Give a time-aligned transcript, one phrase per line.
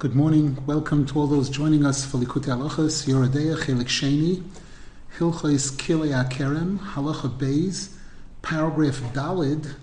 [0.00, 0.56] Good morning.
[0.64, 4.44] Welcome to all those joining us for Likutei Halachas, Yoredeya, Chelik Sheni,
[5.18, 7.96] Hilchos Kilei Akerem, Halacha Beis,
[8.40, 9.74] paragraph Dalid.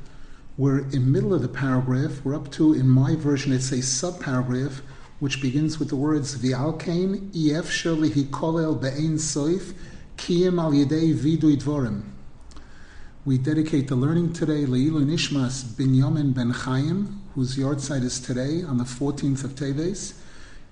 [0.55, 2.23] We're in middle of the paragraph.
[2.23, 4.79] We're up to, in my version, it's a subparagraph
[5.20, 9.74] which begins with the words V'alkein ef shirli hikolel be'ein soif
[10.16, 12.04] kiyem al yedei vidu dvorim.
[13.26, 18.63] We dedicate the learning today Leilu Nishmas Binyamin Ben Chaim, whose yard yahrzeit is today
[18.63, 20.13] on the 14th of Teves,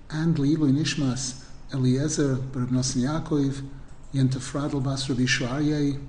[0.08, 1.44] and Leilu Nishmas
[1.74, 3.62] Eliezer Reb Nosson Yaakov,
[4.14, 6.00] Yentefradel Bas Rabbi Shuarye,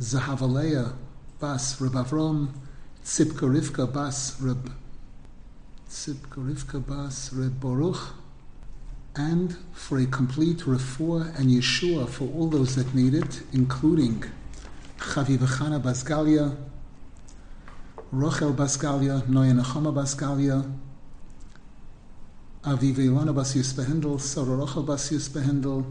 [0.00, 0.92] Zahavaleya
[1.38, 2.48] Bas Reb Avrom,
[3.04, 4.72] Tzipka Rivka Bas Reb
[5.88, 8.12] Tzipka Rivka Bas Reb Baruch,
[9.14, 14.24] and for a complete refuah and Yeshua for all those that need it, including
[14.98, 16.56] Chavivachana Basgalia,
[18.16, 20.64] Rochel Basgalia, Noya Nechama Basgalia,
[22.64, 25.84] Aviv Ilona Bas Yusbehendel, Sarah Rochel Bas Yusbehendel,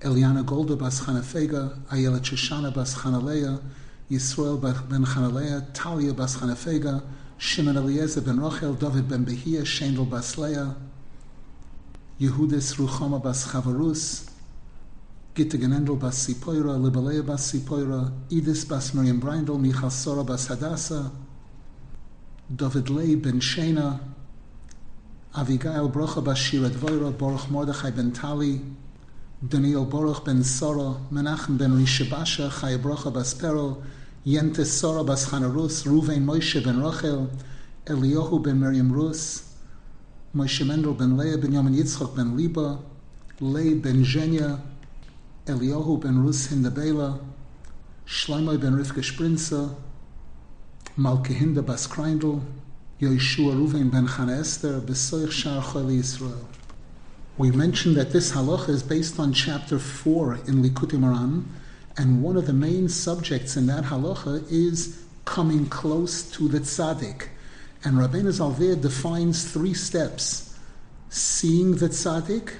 [0.00, 3.60] Eliana Golda Bas Chanafega, Ayela Shoshana Bas Chanaleya,
[4.08, 7.02] Yisrael Ben Chanaleya, Talia Bas Chanafega,
[7.38, 10.76] Shimon Eliezer Ben Rochel, David Ben Behia, Shendel Bas Leah,
[12.20, 14.31] Yehudis Ruchama Bas Chavarus,
[15.34, 21.10] Gitte Genendel Bas Sipoira, Libalea Bas Sipoira, Edis Bas Miriam Brindel, Michal Sora Bas Hadassah,
[22.50, 23.98] David Lei Ben Shena,
[25.34, 28.60] Avigail Brocha Bas Shira Dvoira, Baruch Mordechai Ben Tali,
[29.42, 33.82] Daniel Baruch Ben Sora, Menachem Ben Rishabasha, Chaya Brocha Bas Perel,
[34.26, 37.30] Yente Sora Bas Chanarus, Ruvain Moshe Ben Rochel,
[37.86, 39.44] Eliyahu Ben Miriam Rus,
[40.36, 42.78] Moshe Mendel Ben Leah, Ben Yamin Yitzchok Ben Liba,
[43.40, 44.60] Lei Ben Zhenya,
[45.46, 47.18] Eliyahu ben Rus Hindabela,
[48.06, 49.74] Shlomo ben Rivka Sprinza,
[50.96, 52.40] Malkehinda bas Kreindl,
[53.00, 56.44] Yeshua Ruven ben Chana Esther, Besoich Shar Choli Yisrael.
[57.38, 61.44] We mentioned that this halacha is based on chapter 4 in Likutei Moharan,
[61.96, 67.28] and one of the main subjects in that halacha is coming close to the tzaddik.
[67.82, 70.56] And Rabbeinu Zalveh defines three steps
[71.08, 72.52] seeing the tzaddik,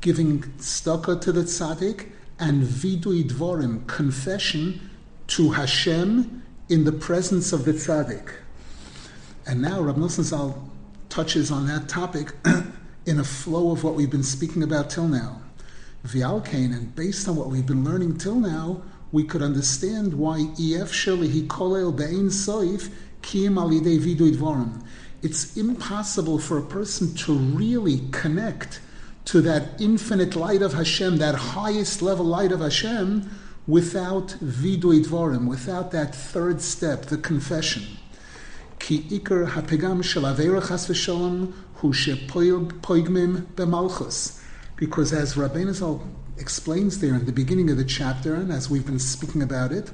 [0.00, 4.90] giving staka to the tzaddik, and vidui dvorim, confession
[5.28, 8.30] to Hashem in the presence of the tzaddik.
[9.46, 10.70] And now Rab Nosson Zal
[11.08, 12.32] touches on that topic
[13.06, 15.40] in a flow of what we've been speaking about till now.
[16.04, 18.82] V'alkein, and based on what we've been learning till now,
[19.12, 22.90] we could understand why ef sheli he kolel be'ein soif
[23.22, 24.84] kiyim al vidui dvorim.
[25.22, 28.80] It's impossible for a person to really connect
[29.26, 33.28] to that infinite light of Hashem, that highest level light of Hashem,
[33.66, 37.98] without vidui dvorim, without that third step, the confession.
[38.78, 40.04] Ki ikar hapegam
[41.74, 41.92] hu
[43.56, 44.42] b'malchus.
[44.76, 46.08] Because as Rabbeinu Zal
[46.38, 49.90] explains there in the beginning of the chapter, and as we've been speaking about it,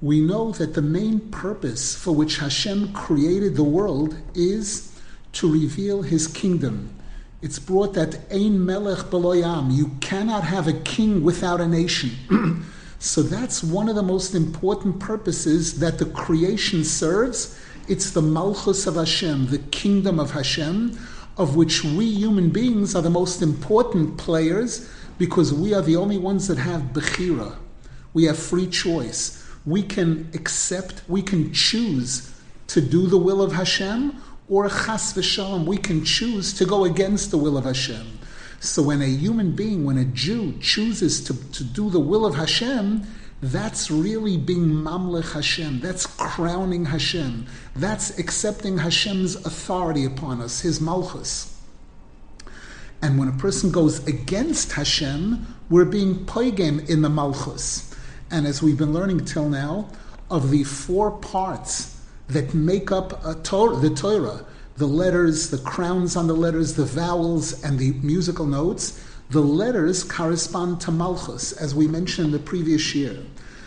[0.00, 4.92] we know that the main purpose for which Hashem created the world is
[5.34, 6.95] to reveal His kingdom,
[7.42, 9.70] it's brought that Ein Melech Beloyam.
[9.70, 12.64] You cannot have a king without a nation.
[12.98, 17.60] so that's one of the most important purposes that the creation serves.
[17.88, 20.98] It's the Malchus of Hashem, the kingdom of Hashem,
[21.36, 26.18] of which we human beings are the most important players because we are the only
[26.18, 27.54] ones that have Bechira.
[28.14, 29.46] We have free choice.
[29.66, 32.32] We can accept, we can choose
[32.68, 37.30] to do the will of Hashem or chas v'shalom, we can choose to go against
[37.30, 38.18] the will of Hashem.
[38.60, 42.34] So when a human being, when a Jew chooses to, to do the will of
[42.34, 43.06] Hashem,
[43.42, 45.80] that's really being mamlech Hashem.
[45.80, 47.46] That's crowning Hashem.
[47.74, 51.52] That's accepting Hashem's authority upon us, His malchus.
[53.02, 57.94] And when a person goes against Hashem, we're being poigem in the malchus.
[58.30, 59.90] And as we've been learning till now,
[60.30, 61.95] of the four parts
[62.28, 64.44] that make up Torah, the Torah,
[64.76, 70.04] the letters, the crowns on the letters, the vowels, and the musical notes, the letters
[70.04, 73.16] correspond to Malchus, as we mentioned in the previous year.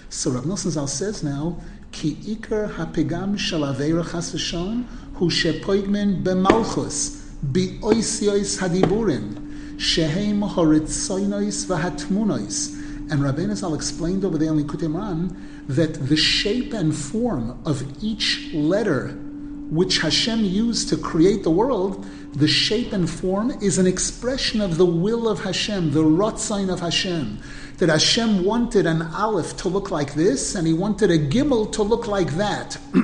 [0.10, 1.58] So Rav Nosson Zal says now,
[1.92, 4.86] Ki ikar hapegam shel aveira chas v'shon
[5.16, 7.22] hu shepoigmen b'malchus
[7.52, 12.80] bi'oisiois hadiburim shehem horitzoinois v'hatmunois
[13.12, 18.52] and Rabbeinu Zal explained over there in Moharan that the shape and form of each
[18.54, 19.10] letter
[19.70, 24.78] which Hashem used to create the world, the shape and form is an expression of
[24.78, 27.40] the will of Hashem, the Rotzain of Hashem.
[27.78, 31.84] That Hashem wanted an Aleph to look like this, and He wanted a Gimel to
[31.84, 32.78] look like that.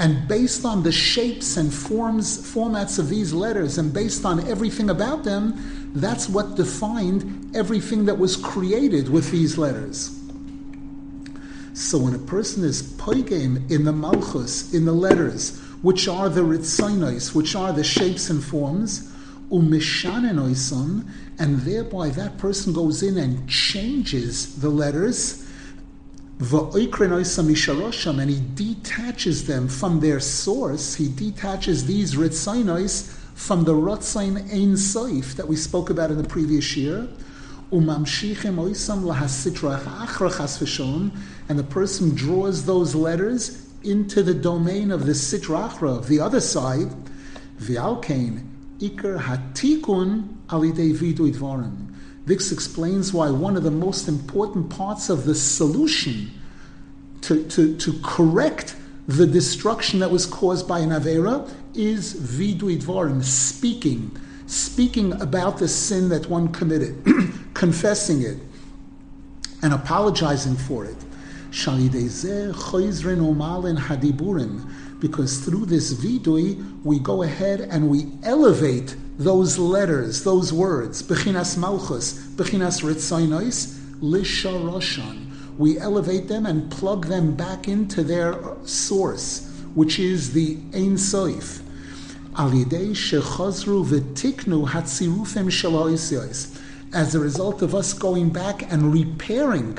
[0.00, 4.90] And based on the shapes and forms, formats of these letters, and based on everything
[4.90, 10.18] about them, that's what defined everything that was created with these letters.
[11.78, 16.40] So when a person is poigim in the malchus, in the letters, which are the
[16.40, 19.08] ritzainos, which are the shapes and forms,
[19.52, 21.08] umishanenoisom,
[21.38, 25.46] and thereby that person goes in and changes the letters,
[26.40, 26.74] and
[28.30, 30.96] he detaches them from their source.
[30.96, 36.28] He detaches these ritzainos from the rotzain ein soif that we spoke about in the
[36.28, 37.08] previous year.
[37.70, 37.88] And
[41.58, 46.88] the person draws those letters into the domain of the sitrachra, of the other side.
[47.60, 48.34] Hatikun.
[52.24, 56.30] This explains why one of the most important parts of the solution
[57.22, 58.76] to, to, to correct
[59.06, 64.14] the destruction that was caused by an Avera is vidu idvarim, speaking,
[64.46, 67.02] speaking about the sin that one committed,
[67.58, 68.38] confessing it,
[69.62, 70.96] and apologizing for it.
[75.00, 81.58] Because through this vidui, we go ahead and we elevate those letters, those words, Bechinas
[81.58, 85.26] Malchus, Bechinas Ritzainois, Lisharoshan.
[85.58, 91.60] We elevate them and plug them back into their source, which is the Ein Soif.
[96.92, 99.78] As a result of us going back and repairing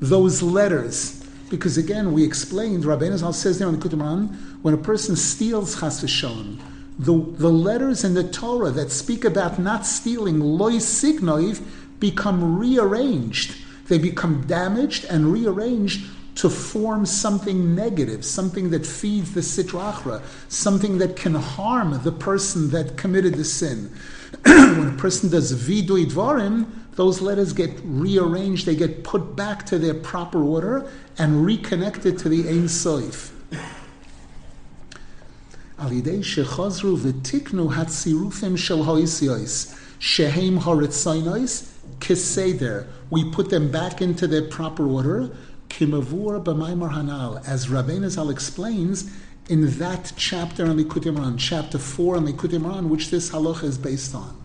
[0.00, 4.78] those letters, because again, we explained, Rabbeinu Zal says there in the Kutumran, when a
[4.78, 6.58] person steals chas v'shalom,
[6.98, 11.62] the, the letters in the Torah that speak about not stealing, loy signoiv,
[11.98, 13.56] become rearranged.
[13.88, 20.98] They become damaged and rearranged to form something negative, something that feeds the sitrachra, something
[20.98, 23.90] that can harm the person that committed the sin.
[24.76, 29.78] when a person does vidui dvarim, those letters get rearranged, they get put back to
[29.78, 33.30] their proper order and reconnected to the Ein Soif.
[35.78, 42.86] Alidei shechazru v'tiknu hatzirufim shel ha'isios, shehem haritzainos, kiseder.
[43.10, 45.30] We put them back into their proper order,
[45.68, 47.46] kimavur b'maimar hanal.
[47.46, 49.10] As Rabbeinu Zal explains,
[49.48, 53.78] in that chapter on Likutei Moharan, chapter 4 on Likutei Moharan, which this halacha is
[53.78, 54.42] based on.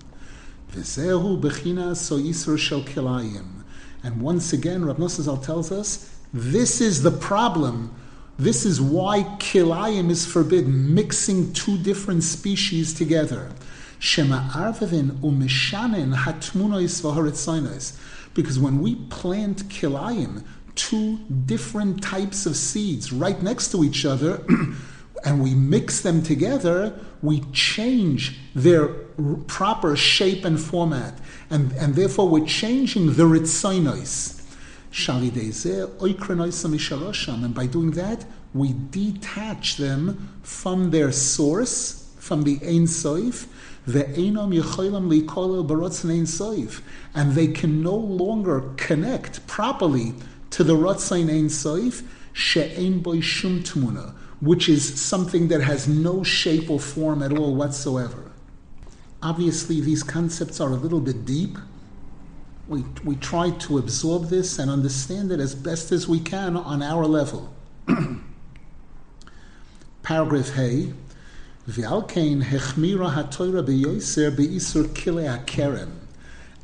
[0.74, 3.63] V'zehu b'china so yisr shel kilayim.
[4.04, 7.94] And once again, Rav Nosson tells us, this is the problem
[8.40, 13.52] this is why kilayim is forbidden, mixing two different species together.
[14.00, 17.98] Shema arvavin umishanin hatmunois
[18.34, 20.45] Because when we plant kilayim,
[20.75, 24.42] two different types of seeds right next to each other,
[25.25, 28.88] and we mix them together, we change their
[29.48, 31.19] proper shape and format.
[31.50, 34.36] And, and therefore, we're changing the ritzainos.
[37.44, 43.48] And by doing that, we detach them from their source, from the Ein Soif,
[47.13, 50.13] and they can no longer connect properly
[50.51, 56.24] to the Ratzain Ein Soif, She'ein Boy Shum Tmuna, which is something that has no
[56.24, 58.32] shape or form at all whatsoever.
[59.22, 61.58] Obviously, these concepts are a little bit deep
[62.69, 66.84] we, we try to absorb this and understand it as best as we can on
[66.84, 67.52] our level.
[70.04, 70.94] Paragraph Hey.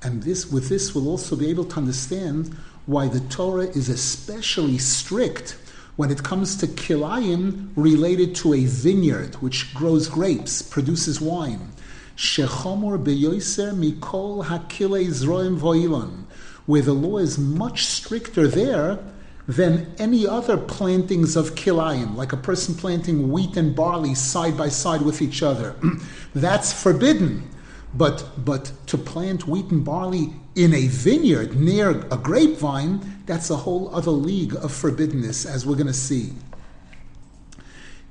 [0.04, 2.56] And this, with this, we'll also be able to understand
[2.86, 5.58] why the Torah is especially strict
[5.96, 11.72] when it comes to kilayim related to a vineyard which grows grapes, produces wine.
[12.18, 16.26] Shechomor beyoser mikol hakile zroim voilon,
[16.66, 19.00] where the law is much stricter there
[19.48, 24.70] than any other plantings of kilayim, like a person planting wheat and barley side by
[24.70, 25.76] side with each other.
[26.34, 27.50] That's forbidden.
[27.96, 33.56] But, but to plant wheat and barley in a vineyard near a grapevine, that's a
[33.56, 36.34] whole other league of forbiddenness, as we're going to see.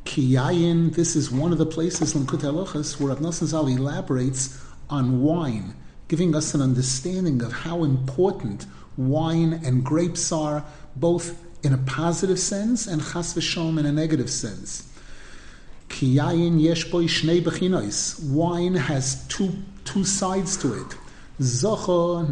[0.06, 5.22] Kiyayin, this is one of the places in Kut Halochas where Rav Zal elaborates on
[5.22, 5.74] wine,
[6.08, 10.64] giving us an understanding of how important wine and grapes are,
[10.96, 14.93] both in a positive sense and chas v'shom in a negative sense.
[16.02, 18.22] Yesh boi shnei bechinois.
[18.30, 19.52] Wine has two,
[19.84, 20.96] two sides to it.
[21.40, 22.28] Zocho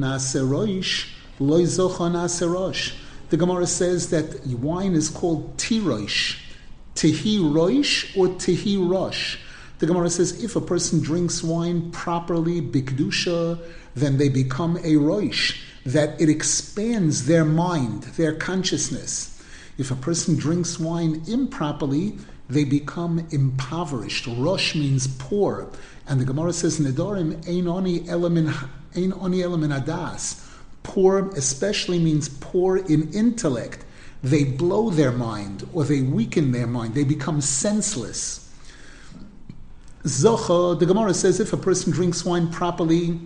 [1.41, 2.95] loy zocho naserosh.
[3.31, 6.39] The Gemara says that wine is called tirosh,
[6.95, 9.39] Tehi roish or tehi rosh.
[9.79, 13.59] The Gemara says if a person drinks wine properly, bikdusha,
[13.95, 19.43] then they become a roish, that it expands their mind, their consciousness.
[19.79, 22.19] If a person drinks wine improperly,
[22.49, 24.27] they become impoverished.
[24.27, 25.71] Rosh means poor.
[26.07, 28.55] And the Gemara says, Nedorim ein oni element
[28.95, 30.49] ein oni element adas.
[30.83, 33.85] Poor especially means poor in intellect.
[34.23, 36.95] They blow their mind or they weaken their mind.
[36.95, 38.51] They become senseless.
[40.05, 43.21] Zocha, the Gemara says, if a person drinks wine properly,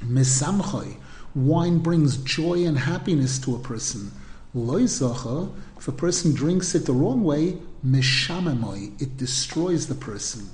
[0.00, 0.96] misamchoy,
[1.34, 4.12] wine brings joy and happiness to a person.
[4.52, 10.48] Loy zocha, if a person drinks it the wrong way, mishamemoy, it destroys the person.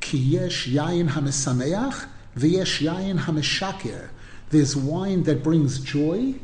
[0.00, 4.10] Ki yesh yayin hamesameach, v'yesh yayin hameshaker.
[4.50, 6.34] There's wine that brings joy,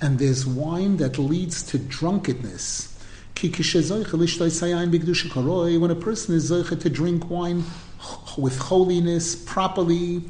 [0.00, 2.90] and there's wine that leads to drunkenness.
[3.40, 3.54] When a
[5.96, 7.64] person is zoicha to drink wine
[8.38, 10.22] with holiness properly,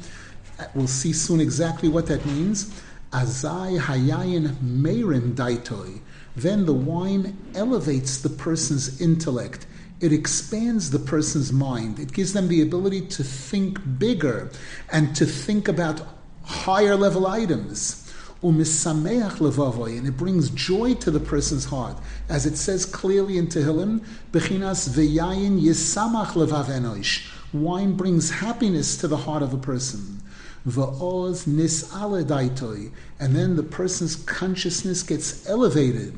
[0.59, 2.71] uh, we'll see soon exactly what that means.
[3.11, 5.99] Azai hayayin meirim daitoi.
[6.35, 9.65] Then the wine elevates the person's intellect.
[10.01, 11.99] It expands the person's mind.
[11.99, 14.51] It gives them the ability to think bigger
[14.91, 16.01] and to think about
[16.43, 18.05] higher level items
[18.45, 21.97] umisameach and it brings joy to the person's heart,
[22.29, 27.27] as it says clearly in Tehillim, bechinas veyayin yisamach levav enoish.
[27.53, 30.21] Wine brings happiness to the heart of a person.
[30.67, 36.13] Va'oz nis'ale daitoi, and then the person's consciousness gets elevated.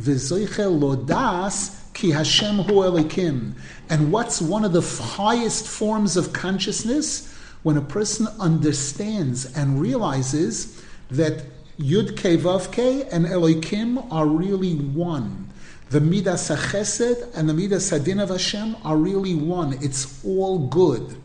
[0.00, 3.54] V'zoiche lodas ki Hashem hu elikim.
[3.88, 7.32] And what's one of the highest forms of consciousness?
[7.62, 11.44] When a person understands and realizes that
[11.78, 15.48] Yud Ke Vav Ke and Elohim are really one.
[15.90, 19.74] The Midas HaChesed and the Midas Hadin of Hashem are really one.
[19.80, 21.21] It's all good.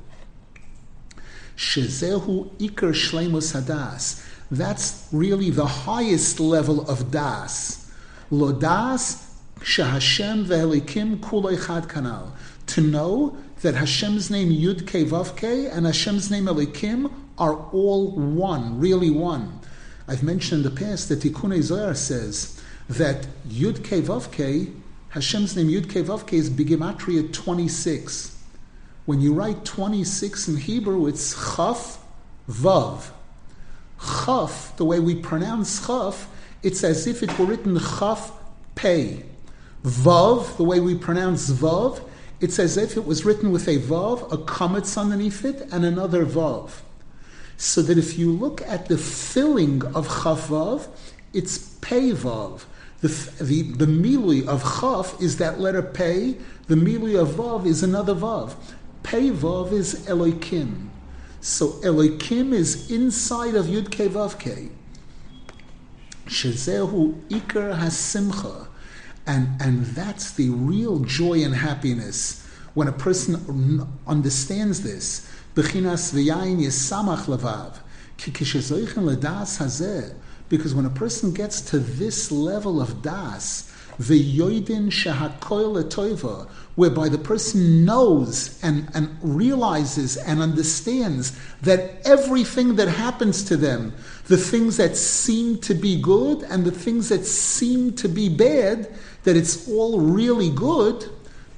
[1.57, 4.23] Shezehu Iker Shleimus Hadas.
[4.51, 7.91] That's really the highest level of Das.
[8.29, 9.27] Lo Das
[9.59, 12.31] Shehashem ve'elikim kuloi chad kanal.
[12.67, 18.11] To know that Hashem's name Yud Ke Vav Ke and Hashem's name Elikim are all
[18.11, 19.59] one, really one.
[20.07, 24.71] I've mentioned in the past that Tikkun Zohar says that Yud Ke Vav Ke,
[25.09, 28.36] Hashem's name Yud Ke Vav Ke is Bigimatria 26.
[29.07, 32.03] When you write 26 in Hebrew, it's Chaf
[32.49, 33.11] Vav.
[34.01, 36.27] Chaf, the way we pronounce Chaf,
[36.61, 38.33] it's as if it were written Chaf
[38.75, 39.23] Pei.
[39.85, 42.01] Vav, the way we pronounce Vav,
[42.41, 46.25] it's as if it was written with a Vav, a comets underneath it, and another
[46.25, 46.81] Vav.
[47.55, 50.89] So that if you look at the filling of Chavav,
[51.31, 52.65] it's Peivav.
[52.99, 53.07] The,
[53.41, 56.35] the, the milui of Chav is that letter Pei,
[56.67, 58.53] the milui of Vav is another Vav.
[59.07, 60.89] Peivav is Elokim.
[61.39, 64.37] So Elokim is inside of Yud Ke Vav.
[66.25, 68.67] Shezehu Iker Hasimcha.
[69.25, 75.31] And, and that's the real joy and happiness when a person understands this.
[75.55, 77.77] Bechinas v'yayin yisamach levav.
[80.49, 87.17] Because when a person gets to this level of das, v'yoidin shehakoil etoiva, whereby the
[87.17, 93.93] person knows and, and realizes and understands that everything that happens to them,
[94.27, 98.93] the things that seem to be good and the things that seem to be bad,
[99.23, 101.09] that it's all really good,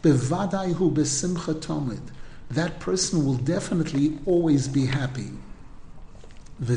[0.01, 2.01] bevadaihu besimcha tomid
[2.49, 5.29] that person will definitely always be happy.
[6.59, 6.67] And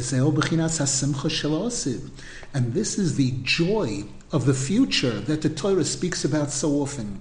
[2.75, 7.21] this is the joy of the future that the Torah speaks about so often.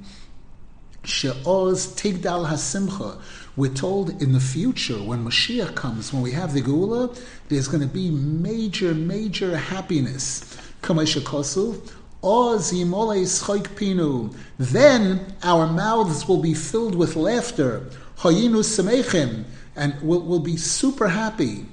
[1.03, 3.19] She'oz tigdal hasimcha.
[3.57, 7.81] We're told in the future, when Mashiach comes, when we have the Geula, there's going
[7.81, 10.57] to be major, major happiness.
[14.57, 17.89] Then our mouths will be filled with laughter.
[19.75, 21.65] And we'll, we'll be super happy.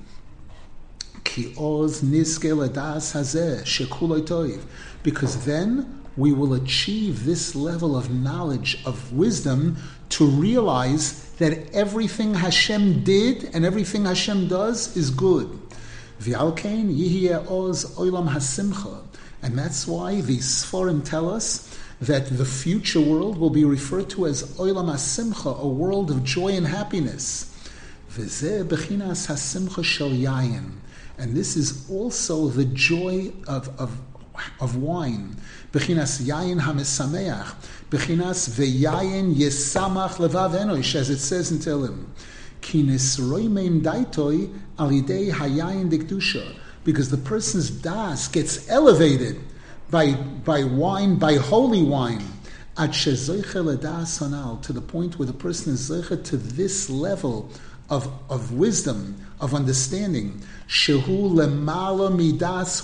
[5.02, 9.76] Because then we will achieve this level of knowledge, of wisdom,
[10.10, 15.48] to realize that everything Hashem did and everything Hashem does is good.
[19.40, 24.26] And that's why these Sforim tell us that the future world will be referred to
[24.26, 27.54] as Olam HaSimcha, a world of joy and happiness.
[31.18, 34.07] And this is also the joy of, of
[34.60, 35.36] of wine.
[35.72, 37.54] Bechinas yayin hamesameach.
[37.90, 42.06] Bechinas veyayin yesamach levav enosh, as it says in Tehillim.
[42.60, 46.56] Ki nisroimim daitoi alidei hayayin dikdusha.
[46.84, 49.40] Because the person's das gets elevated
[49.90, 52.24] by, by wine, by holy wine.
[52.76, 57.50] At to the point where the person is zeicha to this level
[57.90, 60.40] of, of wisdom, of understanding.
[60.68, 62.80] Shehu lemala midas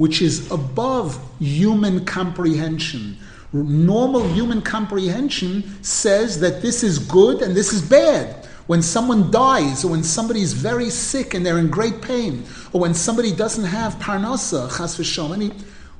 [0.00, 3.18] which is above human comprehension.
[3.52, 8.48] Normal human comprehension says that this is good and this is bad.
[8.66, 12.80] When someone dies, or when somebody is very sick and they're in great pain, or
[12.80, 15.52] when somebody doesn't have parnasa, chas v'shalom,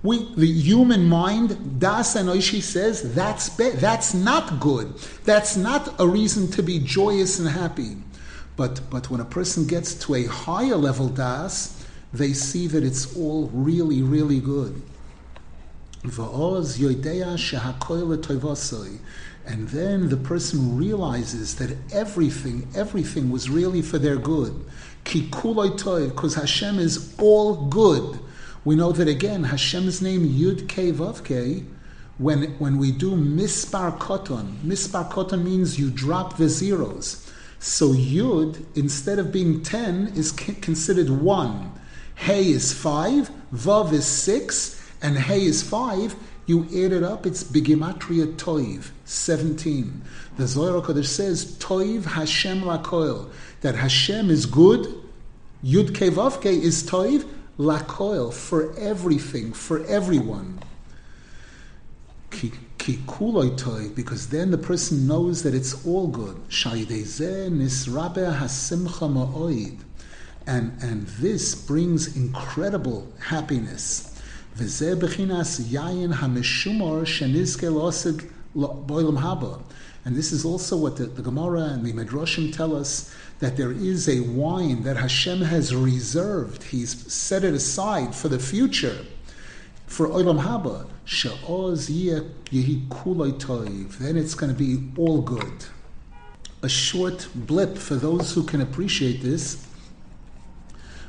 [0.02, 4.95] we, the human mind, Das and Oishi says that's be, that's not good.
[5.26, 7.99] That's not a reason to be joyous and happy.
[8.57, 11.79] But but when a person gets to a higher level Das,
[12.12, 14.83] they see that it's all really, really good.
[16.02, 16.12] And
[19.69, 24.64] then the person realizes that everything, everything was really for their good.
[25.05, 28.19] Because Hashem is all good.
[28.64, 31.64] We know that again, Hashem's name Yud Kei Vav Kei,
[32.19, 37.26] when, when we do Mispar Koton, Mispar Koton means you drop the zeros.
[37.59, 41.73] So Yud, instead of being 10, is considered 1.
[42.21, 46.15] Hey is five, Vav is six, and Hey is five.
[46.45, 50.03] You add it up, it's Bigimatria Toiv, 17.
[50.37, 53.31] The Zohar Kodesh says, Toiv Hashem Lakoil,
[53.62, 54.87] that Hashem is good,
[55.65, 57.27] Yud Kevavke is Toiv,
[57.59, 60.59] Lakoil, for everything, for everyone.
[62.31, 66.37] Ki kikuloy toiv, because then the person knows that it's all good.
[66.50, 69.79] Shaydeze nisrabe hasimcha ma'oid
[70.50, 74.21] and, and this brings incredible happiness.
[74.59, 74.66] And
[80.16, 84.09] this is also what the, the Gemara and the Midrashim tell us that there is
[84.09, 86.64] a wine that Hashem has reserved.
[86.64, 89.06] He's set it aside for the future,
[89.86, 90.89] for Olam Haba.
[94.00, 95.65] Then it's going to be all good.
[96.63, 99.70] A short blip for those who can appreciate this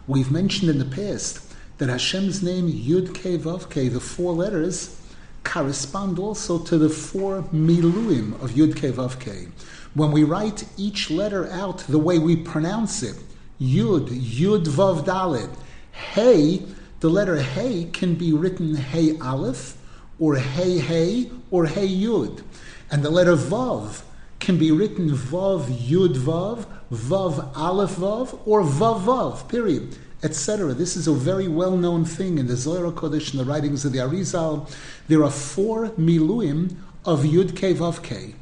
[0.07, 4.99] We've mentioned in the past that Hashem's name Yud Ke Vav Ke, the four letters,
[5.43, 9.51] correspond also to the four miluim of Yud Ke Vav Ke.
[9.93, 13.15] When we write each letter out the way we pronounce it,
[13.59, 15.55] Yud, Yud Vav Dalet,
[15.91, 16.65] Hey,
[16.99, 19.77] the letter Hey can be written Hey Aleph,
[20.17, 22.43] or Hey Hey, or Hey Yud.
[22.89, 24.01] And the letter Vav
[24.39, 30.73] can be written Vav Yud Vav, Vav Aleph Vav, or Vav Vav, period, etc.
[30.73, 33.93] This is a very well known thing in the Zohar Kodesh and the writings of
[33.93, 34.69] the Arizal.
[35.07, 36.75] There are four Miluim
[37.05, 38.35] of Yud Ke Vav Ke.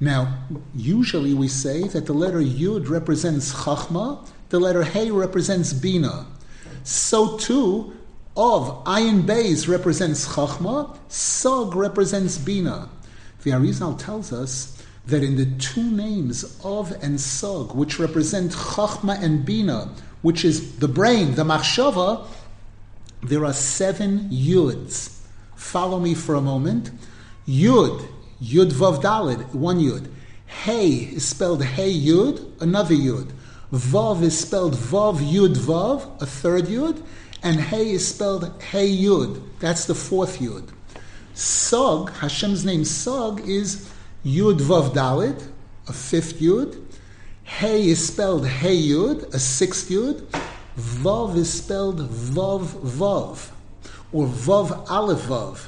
[0.00, 0.36] Now,
[0.74, 6.26] usually we say that the letter Yud represents Chachma, the letter Hey represents Bina.
[6.82, 7.94] So too,
[8.36, 12.90] of Ayin Beis represents Chachma, Sog represents Bina.
[13.42, 19.20] The Arizal tells us that in the two names of and Sog, which represent Chachma
[19.22, 19.92] and Bina,
[20.22, 22.26] which is the brain, the Machshava,
[23.22, 25.20] there are seven Yuds.
[25.54, 26.90] Follow me for a moment.
[27.46, 28.06] Yud,
[28.42, 30.10] Yud Vav Dalid, one Yud.
[30.46, 33.30] Hey is spelled Hey Yud, another Yud.
[33.72, 37.02] Vav is spelled Vav Yud Vav, a third Yud.
[37.42, 40.68] And Hey is spelled Hey Yud, that's the fourth Yud.
[41.34, 43.90] Sog, Hashem's name Sog, is
[44.26, 45.40] Yud Vav Dalit,
[45.86, 46.84] a fifth Yud.
[47.44, 50.22] Hey is spelled Hey Yud, a sixth Yud.
[50.76, 53.50] Vav is spelled Vav Vav,
[54.12, 55.66] or Vav Aleph Vav.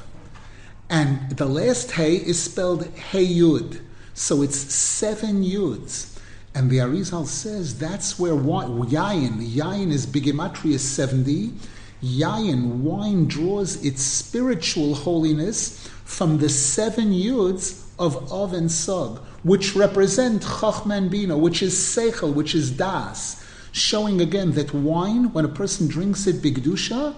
[0.89, 3.79] And the last Hey is spelled Hey Yud.
[4.13, 6.19] So it's seven Yuds.
[6.53, 11.53] And the Arizal says that's where Yayin, Yayin is Bigimatria 70.
[12.03, 19.75] Yayin, wine draws its spiritual holiness from the seven Yuds of Av and Sog, which
[19.75, 25.49] represent Chachma Bina, which is Seichel, which is Das, showing again that wine, when a
[25.49, 27.15] person drinks it, Bigdusha,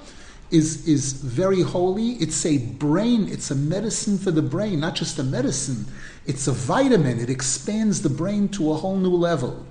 [0.50, 2.14] is, is very holy.
[2.14, 5.86] It's a brain, it's a medicine for the brain, not just a medicine,
[6.26, 7.20] it's a vitamin.
[7.20, 9.66] It expands the brain to a whole new level.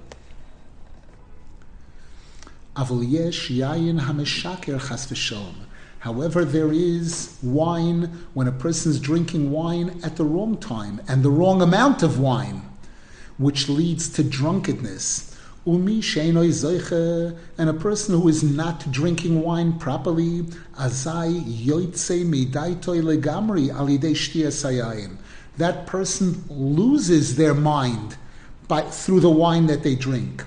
[2.77, 5.66] Avol yesh yayin hameshaker chas v'sholom.
[6.01, 11.23] However, there is wine when a person is drinking wine at the wrong time and
[11.23, 12.63] the wrong amount of wine,
[13.37, 15.37] which leads to drunkenness.
[15.67, 20.41] Umi and a person who is not drinking wine properly,
[20.79, 21.45] azai
[25.59, 28.17] That person loses their mind
[28.69, 30.47] by, through the wine that they drink.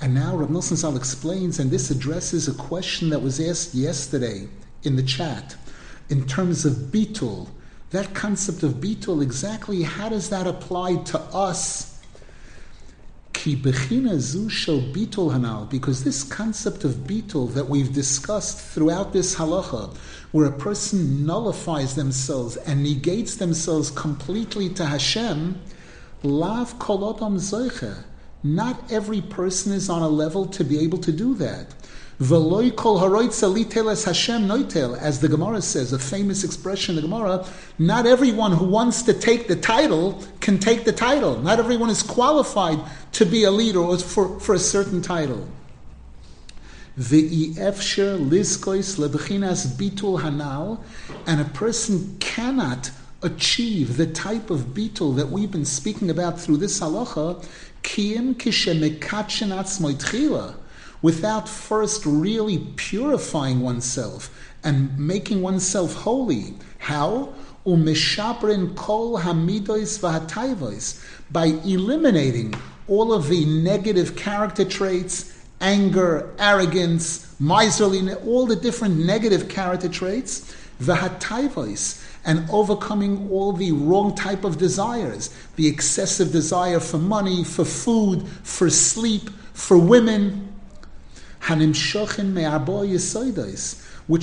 [0.00, 4.48] And now Rav Nosson Zal explains, and this addresses a question that was asked yesterday
[4.82, 5.56] in the chat
[6.08, 7.48] in terms of bitul.
[7.90, 11.88] That concept of bitul, exactly how does that apply to us?
[13.32, 13.88] Because
[16.04, 19.94] this concept of bitul that we've discussed throughout this halacha,
[20.32, 25.58] where a person nullifies themselves and negates themselves completely to Hashem,
[26.22, 28.04] lav kolodam zoiche.
[28.42, 31.74] Not every person is on a level to be able to do that.
[32.20, 37.46] Kol Hashem noitel, as the Gemara says, a famous expression in the Gemara.
[37.78, 41.40] Not everyone who wants to take the title can take the title.
[41.40, 42.78] Not everyone is qualified
[43.12, 45.48] to be a leader or for, for a certain title.
[46.98, 47.58] Bitul
[51.26, 52.90] and a person cannot
[53.22, 57.44] achieve the type of bitul that we've been speaking about through this halacha,
[61.02, 64.30] without first really purifying oneself
[64.62, 66.54] and making oneself holy.
[66.78, 67.32] How?
[68.74, 69.18] Kol
[71.30, 72.54] by eliminating
[72.88, 80.54] all of the negative character traits, anger, arrogance, miserliness, all the different negative character traits,
[82.30, 88.24] and overcoming all the wrong type of desires, the excessive desire for money, for food,
[88.44, 90.46] for sleep, for women,
[91.40, 91.66] which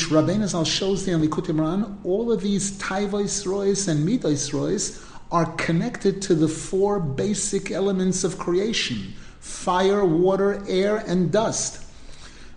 [0.06, 5.04] Rabbeinu Zal shows there in Likutei Moharan, all of these taivois rois and midos rois
[5.30, 11.84] are connected to the four basic elements of creation fire, water, air, and dust.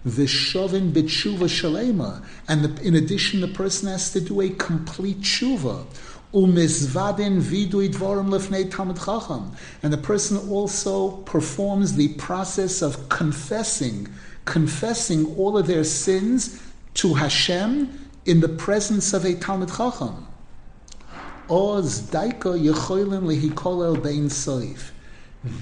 [0.06, 5.84] Vishovin b'tshuva shalema, and the, in addition, the person has to do a complete tshuva.
[6.32, 14.08] Umizvadin vidui dvorim lefnei talmid chacham, and the person also performs the process of confessing
[14.44, 16.62] confessing all of their sins
[16.94, 20.26] to Hashem in the presence of a Talmid Chacham.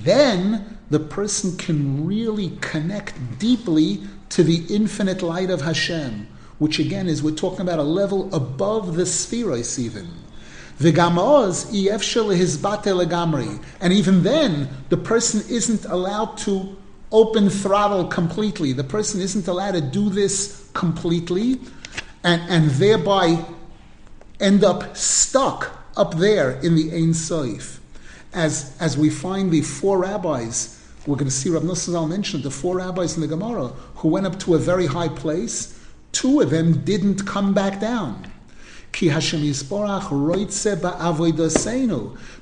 [0.02, 6.26] Then the person can really connect deeply to the infinite light of Hashem,
[6.58, 10.08] which again is we're talking about a level above the sefiros even.
[10.80, 10.94] And
[13.92, 16.76] even then, the person isn't allowed to
[17.10, 18.72] open throttle completely.
[18.72, 21.60] The person isn't allowed to do this completely
[22.22, 23.44] and, and thereby
[24.40, 27.78] end up stuck up there in the Ein Soif.
[28.32, 30.77] As, as we find the four rabbis,
[31.08, 34.26] we're going to see Rav Nosson mentioned the four rabbis in the Gemara who went
[34.26, 35.82] up to a very high place.
[36.12, 38.30] Two of them didn't come back down.
[38.92, 39.40] Ki Hashem.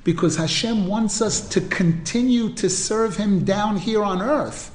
[0.03, 4.73] Because Hashem wants us to continue to serve Him down here on earth.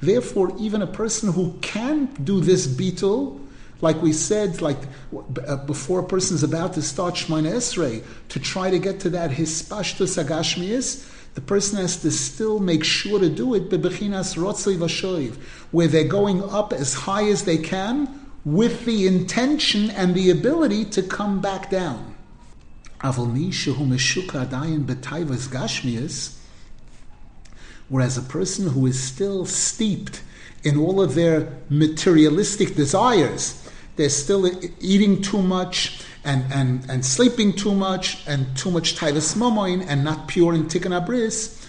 [0.00, 3.40] Therefore, even a person who can do this bitul,
[3.80, 4.78] like we said, like
[5.46, 9.10] uh, before a person is about to start Shemona Esrei, to try to get to
[9.10, 14.76] that hispashtus agashmius, the person has to still make sure to do it bebechinas rotzei
[14.76, 15.36] vashoiv,
[15.70, 20.84] where they're going up as high as they can with the intention and the ability
[20.84, 22.16] to come back down.
[27.88, 30.22] Whereas a person who is still steeped
[30.64, 37.53] in all of their materialistic desires, they're still eating too much, and, and, and sleeping
[37.53, 41.59] too much and too much taivas momoin and not pure in tikkun abris,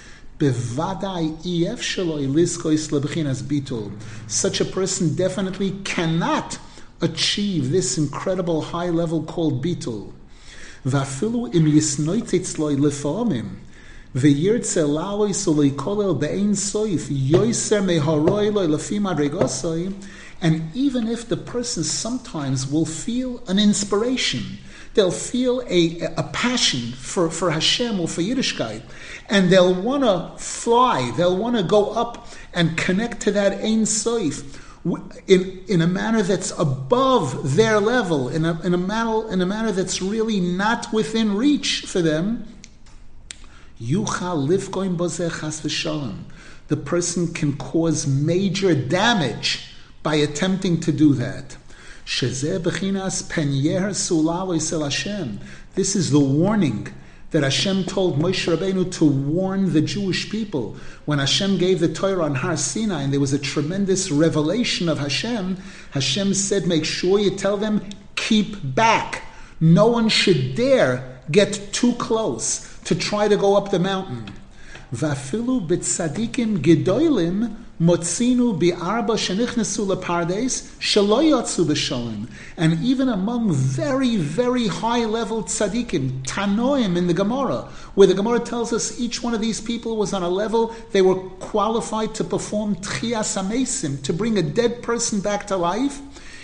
[4.27, 6.59] such a person definitely cannot
[7.01, 10.12] achieve this incredible high level called bitul.
[10.85, 13.61] Vafilu im yisnoititzloi lefamim.
[14.17, 19.88] וירצה לאוי סולי כולל באין סויף יויסר מהרוי לו לפי מדרגוסוי
[20.41, 24.60] and even if the person sometimes will feel an inspiration,
[24.93, 28.82] they'll feel a, a passion for, for Hashem or for Yiddishkeit,
[29.30, 33.84] and they'll want to fly, they'll want to go up and connect to that Ein
[33.84, 34.58] Soif
[35.28, 39.45] in, in a manner that's above their level, in a, in, a manner, in a
[39.45, 42.47] manner that's really not within reach for them.
[46.67, 49.69] The person can cause major damage
[50.04, 51.58] by attempting to do that.
[55.76, 56.88] This is the warning
[57.32, 62.24] that Hashem told Moshe Rabbeinu to warn the Jewish people when Hashem gave the Torah
[62.26, 65.58] on Har Sinai and there was a tremendous revelation of Hashem.
[65.92, 67.82] Hashem said, "Make sure you tell them
[68.16, 69.24] keep back.
[69.60, 74.26] No one should dare get too close to try to go up the mountain."
[74.92, 82.30] Vafilu b'tzadikim gedolim motzinu bi'arba shenichnesu lepardes shelo yatsu b'sholim.
[82.58, 88.74] And even among very, very high-level tzadikim, tanoim in the Gemara, where the Gemara tells
[88.74, 92.76] us each one of these people was on a level they were qualified to perform
[92.78, 96.02] tchias amesim, to bring a dead person back to life,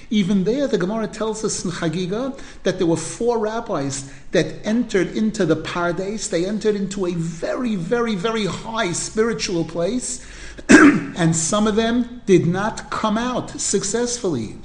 [0.10, 5.15] even there, the Gemara tells us in Chagiga that there were four rabbis that entered
[5.15, 6.30] into the Pardes.
[6.30, 10.24] They entered into a very, very, very high spiritual place,
[10.70, 14.56] and some of them did not come out successfully.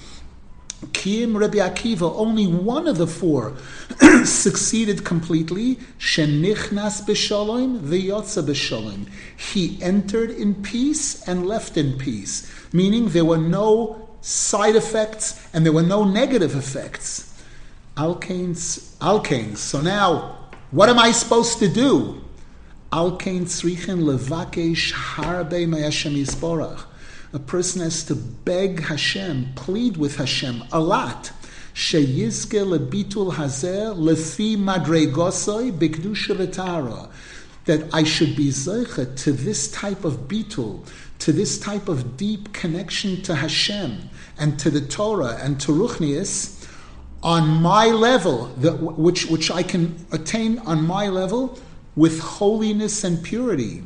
[0.93, 3.55] Kim Rabbi Akiva, only one of the four
[4.25, 5.77] succeeded completely.
[5.99, 9.07] Shenichnas b'shalom v'yotza b'shalom.
[9.37, 15.67] He entered in peace and left in peace, meaning there were no side effects and
[15.67, 17.27] there were no negative effects.
[17.97, 19.59] Alkanes, alkanes.
[19.59, 20.39] So now,
[20.71, 22.23] what am I supposed to do?
[22.93, 26.87] Alkanes srichin levakesh harbe mayashem yisborach.
[27.33, 31.31] A person has to beg Hashem, plead with Hashem a lot.
[31.73, 37.09] Sheyizke lebitul hazer lefi madregosoi bikdusha.
[37.67, 40.85] That I should be zeicha to this type of bitul,
[41.21, 46.69] to this type of deep connection to Hashem and to the Torah and to Ruchnius
[47.23, 51.57] on my level, which, which I can attain on my level
[51.97, 53.83] with holiness and purity.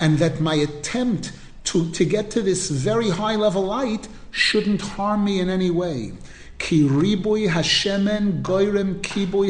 [0.00, 1.32] And that my attempt
[1.64, 6.12] to, to get to this very high level light shouldn't harm me in any way.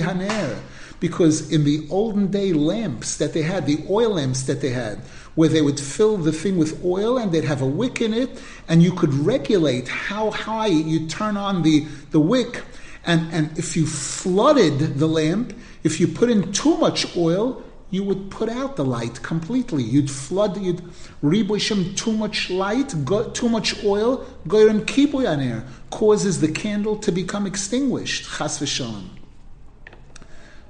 [0.00, 0.58] Haner
[1.04, 4.98] because in the olden day lamps that they had, the oil lamps that they had,
[5.34, 8.42] where they would fill the thing with oil and they'd have a wick in it,
[8.68, 12.62] and you could regulate how high you turn on the, the wick.
[13.06, 18.02] And, and if you flooded the lamp, if you put in too much oil, you
[18.02, 19.82] would put out the light completely.
[19.82, 20.82] You'd flood, you'd
[21.22, 27.46] ribushim too much light, go, too much oil, goyim kibuyaner, causes the candle to become
[27.46, 28.24] extinguished.
[28.36, 29.10] Chas v'shalom.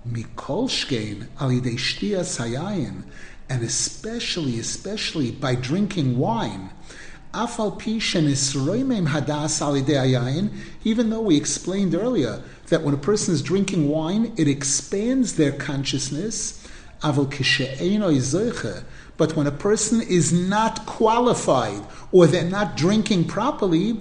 [0.07, 3.05] Mikol shkein alidei sayayin,
[3.49, 6.71] and especially, especially by drinking wine.
[10.85, 15.51] Even though we explained earlier that when a person is drinking wine, it expands their
[15.51, 16.65] consciousness.
[19.17, 23.99] But when a person is not qualified or they're not drinking properly,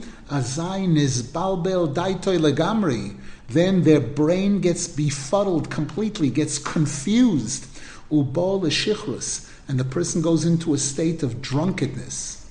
[3.49, 7.65] then their brain gets befuddled completely, gets confused.
[8.09, 12.42] And the person goes into a state of drunkenness.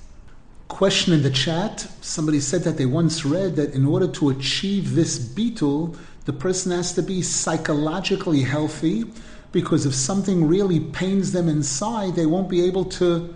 [0.73, 4.95] Question in the chat somebody said that they once read that in order to achieve
[4.95, 9.05] this bitul, the person has to be psychologically healthy
[9.51, 13.35] because if something really pains them inside, they won't be able to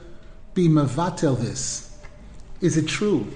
[0.56, 1.95] be mavatel this.
[2.60, 3.28] Is it true?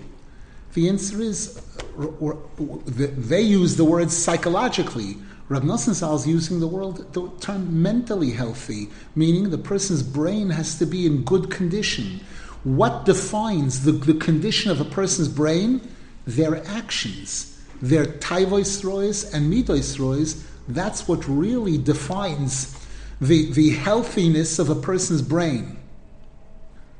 [0.74, 1.62] The answer is
[1.96, 5.18] they use the word psychologically.
[5.48, 10.80] Rab Nosson is using the, word, the term mentally healthy, meaning the person's brain has
[10.80, 12.22] to be in good condition.
[12.64, 15.82] What defines the, the condition of a person's brain?
[16.28, 22.78] Their actions, their taivois and midois That's what really defines
[23.20, 25.78] the, the healthiness of a person's brain.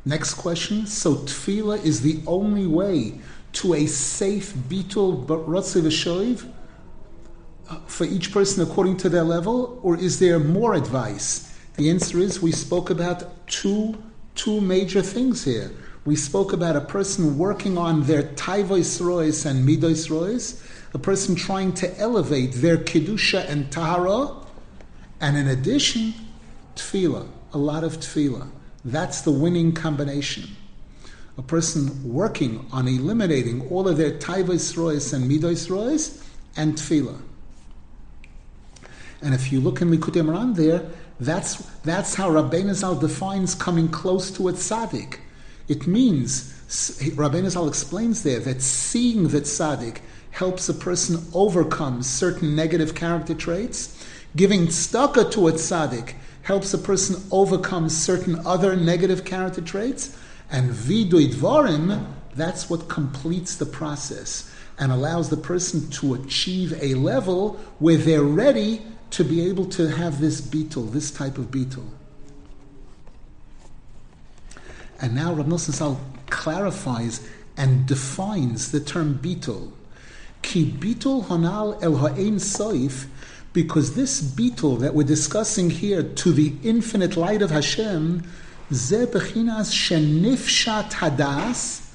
[0.06, 0.88] Next question.
[0.88, 3.20] So tefillah is the only way
[3.54, 6.50] to a safe rotzev v'shoiv
[7.70, 11.56] uh, for each person according to their level, or is there more advice?
[11.76, 14.02] The answer is we spoke about two
[14.36, 15.72] two major things here.
[16.06, 20.62] We spoke about a person working on their taivois rois and midois rois,
[20.94, 24.36] a person trying to elevate their kedusha and tahara,
[25.20, 26.14] and in addition,
[26.76, 28.50] tefillah, a lot of tefillah.
[28.84, 30.56] That's the winning combination
[31.38, 36.24] a person working on eliminating all of their taivos rois and midos rois
[36.56, 37.20] and tefillah.
[39.24, 40.90] And if you look in Likutei Moharan there,
[41.22, 45.20] that's, that's how Rabbeinu Zal defines coming close to a tzaddik.
[45.68, 46.52] It means,
[47.16, 50.00] Rabbeinu Zal explains there, that seeing the tzaddik
[50.32, 54.04] helps a person overcome certain negative character traits.
[54.36, 60.18] Giving tzedakah to a tzaddik helps a person overcome certain other negative character traits.
[60.50, 64.52] And vidui dvarim, that's what completes the process.
[64.82, 68.82] and allows the person to achieve a level where they're ready
[69.12, 71.88] to be able to have this bitul, this type of bitul.
[75.00, 79.72] And now Rav Nosson Zal clarifies and defines the term bitul.
[80.42, 83.08] Ki bitul honal el ha'ein soif,
[83.54, 88.24] because this bitul that we're discussing here to the infinite light of Hashem,
[88.72, 91.94] ze bechinas shenifshat hadas,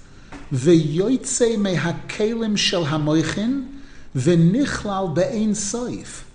[0.53, 3.81] ve'yoytze mehakelim shel hamoichin,
[4.15, 6.26] ve'nichlal be'ein soif.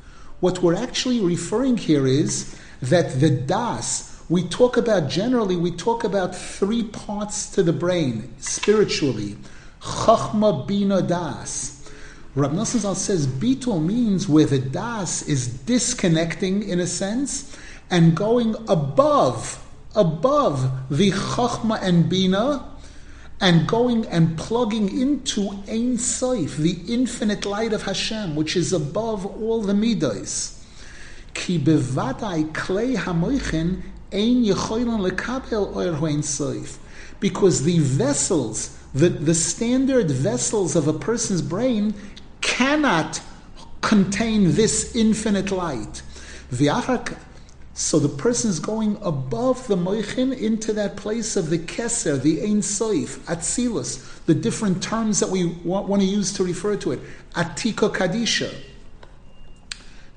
[0.41, 6.03] What we're actually referring here is that the das, we talk about generally, we talk
[6.03, 9.37] about three parts to the brain spiritually.
[9.81, 11.87] Chachma bina das.
[12.33, 17.55] Rab Nosson says bitul means where the das is disconnecting in a sense
[17.91, 22.67] and going above, above the chachma and bina
[23.41, 29.25] and going and plugging into Ein Soif, the infinite light of Hashem, which is above
[29.25, 30.63] all the midas.
[31.33, 33.81] Ki bevadai klei hamoichin
[34.13, 36.67] ein lekabel oir.
[37.19, 41.95] Because the vessels, the, the standard vessels of a person's brain
[42.41, 43.21] cannot
[43.81, 46.03] contain this infinite light.
[47.73, 52.41] So the person is going above the moichin into that place of the keser, the
[52.41, 56.91] ein soif, atzilus, the different terms that we want, want to use to refer to
[56.91, 56.99] it,
[57.33, 58.53] atiko kadisha.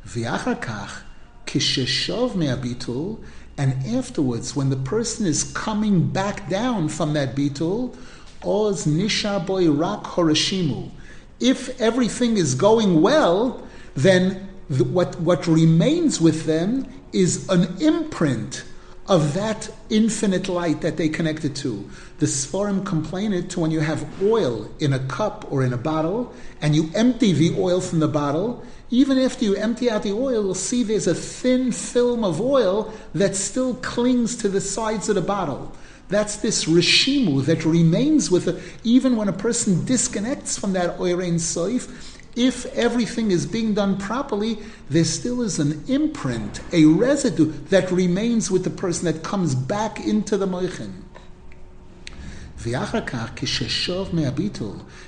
[0.07, 1.03] V'achar
[1.47, 3.23] kisheshov me'abitul,
[3.57, 7.97] and afterwards, when the person is coming back down from that bitul,
[8.43, 10.91] oz nisha boy rak horashimu.
[11.39, 13.65] If everything is going well,
[13.95, 18.65] then the, what, what remains with them is an imprint
[19.07, 21.89] of that infinite light that they connected to.
[22.19, 25.79] The Sforim complain it to when you have oil in a cup or in a
[25.79, 28.65] bottle and you empty the oil from the bottle.
[28.91, 32.93] Even after you empty out the oil, you'll see there's a thin film of oil
[33.15, 35.73] that still clings to the sides of the bottle.
[36.09, 41.35] That's this rishimu that remains with it, even when a person disconnects from that oirein
[41.35, 44.59] soif if everything is being done properly,
[44.91, 50.01] there still is an imprint, a residue that remains with the person that comes back
[50.01, 51.03] into the moichin.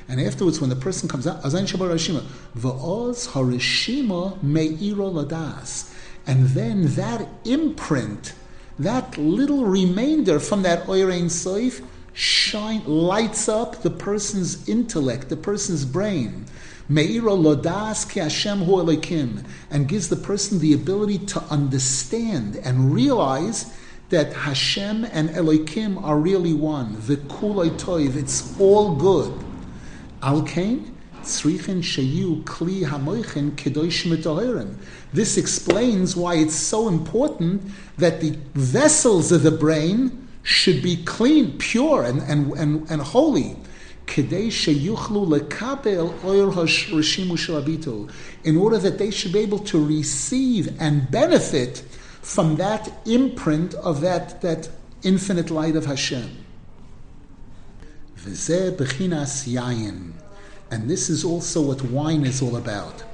[0.08, 1.42] And afterwards, when the person comes out,
[6.26, 8.34] and then that imprint,
[8.78, 15.84] that little remainder from that oirein soif, shine lights up the person's intellect, the person's
[15.84, 16.44] brain.
[16.90, 22.94] Meira lodas ki Hashem hu elikim, and gives the person the ability to understand and
[22.94, 23.74] realize
[24.10, 26.96] that Hashem and Elohim are really one.
[27.06, 29.32] The kulay toiv, it's all good.
[30.22, 34.76] Alkain, tzrichin shayu kli hamoichin kedosh
[35.12, 37.62] This explains why it's so important
[37.98, 43.56] that the vessels of the brain should be clean, pure, and, and, and, and holy
[48.44, 51.82] in order that they should be able to receive and benefit
[52.22, 54.68] from that imprint of that, that
[55.02, 56.30] infinite light of Hashem.
[60.70, 63.04] And this is also what wine is all about.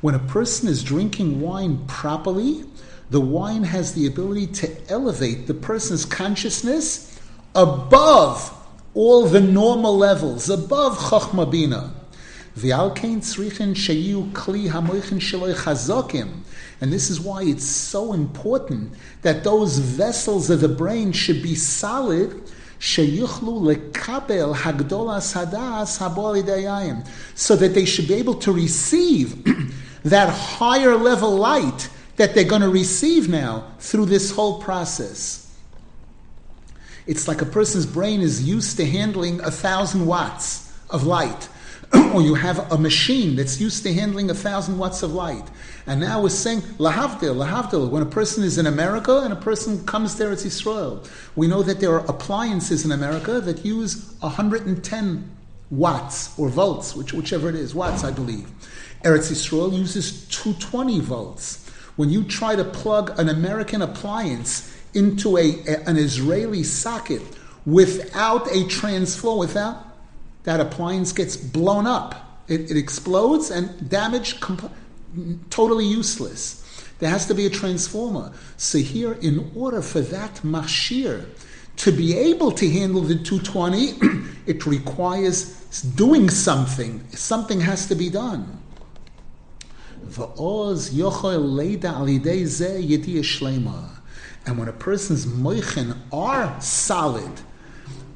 [0.00, 2.64] When a person is drinking wine properly,
[3.10, 7.20] the wine has the ability to elevate the person's consciousness
[7.54, 8.52] above
[8.94, 11.92] all the normal levels, above Chachma Bina.
[16.80, 21.56] And this is why it's so important that those vessels of the brain should be
[21.56, 22.40] solid
[22.80, 23.02] so
[27.56, 29.44] that they should be able to receive
[30.04, 35.40] that higher level light that they're going to receive now through this whole process.
[37.06, 41.48] It's like a person's brain is used to handling a thousand watts of light,
[42.14, 45.44] or you have a machine that's used to handling a thousand watts of light.
[45.86, 49.84] And now we're saying, lahavdil, lahavdil, when a person is in America and a person
[49.84, 51.04] comes there, it's Israel.
[51.36, 55.30] We know that there are appliances in America that use 110
[55.70, 58.48] watts or volts, which, whichever it is, watts, I believe.
[59.02, 61.63] Eretz Yisrael uses 220 volts.
[61.96, 67.22] When you try to plug an American appliance into a, a an Israeli socket
[67.66, 69.94] without a transflow, without
[70.44, 72.42] that appliance gets blown up.
[72.48, 74.72] It, it explodes and damage comp-
[75.50, 76.60] totally useless.
[76.98, 78.32] There has to be a transformer.
[78.56, 81.26] So here, in order for that mashir
[81.76, 83.98] To be able to handle the 220,
[84.46, 85.60] it requires
[85.96, 87.02] doing something.
[87.10, 88.60] Something has to be done.
[94.46, 97.40] And when a person's moichin are solid,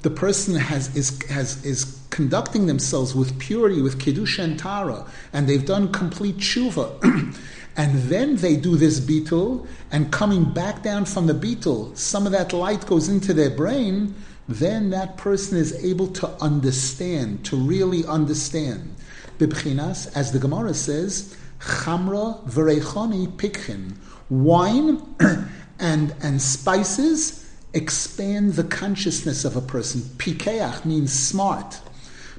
[0.03, 5.49] the person has is has is conducting themselves with purity, with kedusha and tara, and
[5.49, 7.37] they've done complete tshuva.
[7.77, 12.33] and then they do this bitul, and coming back down from the bitul, some of
[12.33, 14.15] that light goes into their brain.
[14.49, 18.95] Then that person is able to understand, to really understand.
[19.39, 23.97] Bibchinas, as the Gemara says, chamra v'reichoni pikhin,
[24.31, 25.03] wine
[25.79, 27.45] and and spices
[27.75, 30.01] expand the consciousness of a person.
[30.19, 31.81] Pikeach means smart.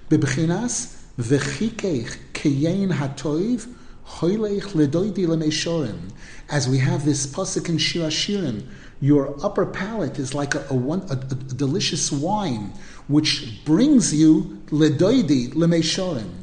[0.09, 3.67] Bibchinas v'chikeich keyein hatoiv
[4.05, 6.11] hoylech ledoidi lemeshorim.
[6.49, 8.09] As we have this pasuk in Shir
[9.01, 12.73] your upper palate is like a, a, a, a delicious wine,
[13.07, 16.38] which brings you ledoidi lemeshorim.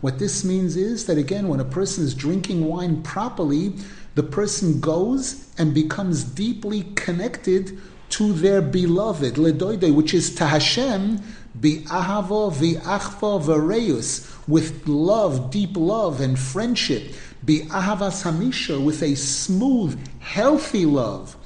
[0.00, 3.74] What this means is that again, when a person is drinking wine properly,
[4.14, 7.78] the person goes and becomes deeply connected
[8.10, 11.22] to their beloved, Ledoide, which is to Hashem,
[11.58, 17.14] Bi'ahavo v'achva v'reus, with love, deep love and friendship,
[17.44, 21.36] Bi'ahavas hamisha, with a smooth, healthy love,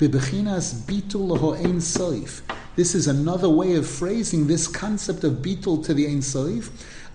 [0.00, 2.40] Bi'bechinas bitul loho ein soif.
[2.74, 6.70] This is another way of phrasing this concept of bitul to the ein soif.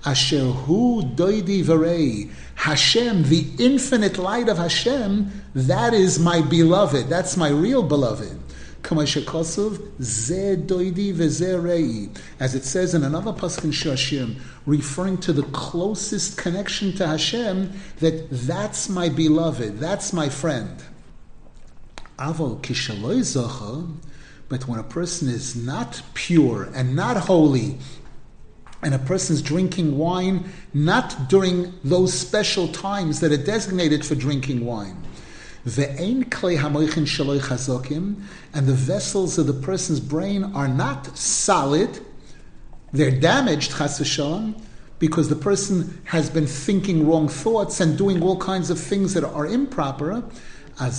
[0.05, 2.29] Asher hu doidi v'rei.
[2.53, 7.09] Hashem, the infinite light of Hashem, that is my beloved.
[7.09, 8.39] That's my real beloved.
[8.91, 9.15] As
[12.55, 14.36] it says in another pasuk in Shashim,
[14.67, 20.83] referring to the closest connection to Hashem, that that's my beloved, that's my friend.
[22.18, 22.68] But
[24.68, 27.78] when a person is not pure and not holy,
[28.82, 34.63] and a person's drinking wine not during those special times that are designated for drinking
[34.63, 34.95] wine.
[35.66, 35.88] And the
[38.74, 41.99] vessels of the person's brain are not solid,
[42.93, 43.97] they're damaged, chas
[44.99, 49.24] because the person has been thinking wrong thoughts and doing all kinds of things that
[49.24, 50.24] are improper.
[50.78, 50.91] Then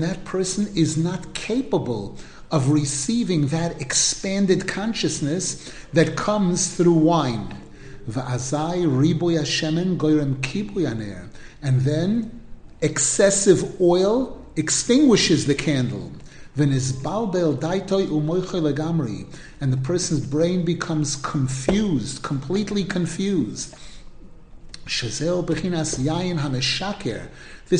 [0.00, 2.16] that person is not capable
[2.50, 7.54] of receiving that expanded consciousness that comes through wine.
[11.62, 12.40] And then
[12.80, 16.10] excessive oil extinguishes the candle.
[16.56, 16.72] And
[19.72, 23.74] the person's brain becomes confused, completely confused.
[24.86, 25.02] This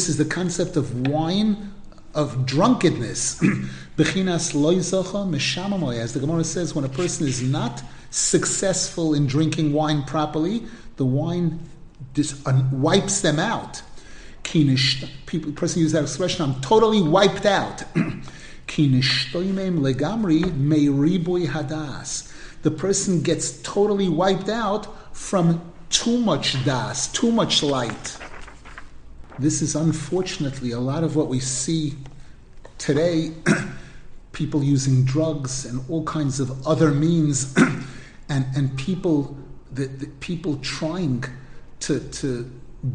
[0.09, 1.73] is the concept of wine
[2.15, 3.41] of drunkenness.
[3.97, 10.03] Bechinas loizacha As the Gemara says, when a person is not successful in drinking wine
[10.03, 10.65] properly,
[10.97, 11.61] the wine
[12.15, 13.83] dis- uh, wipes them out.
[14.43, 17.79] Kinish, people, person use that expression, I'm totally wiped out.
[18.67, 20.43] legamri
[21.47, 22.33] hadas.
[22.63, 28.17] The person gets totally wiped out from too much das, too much light.
[29.39, 31.95] This is unfortunately a lot of what we see
[32.79, 33.33] today
[34.33, 37.55] people using drugs and all kinds of other means,
[38.29, 39.37] and, and people,
[39.73, 41.25] the, the people trying
[41.81, 42.51] to, to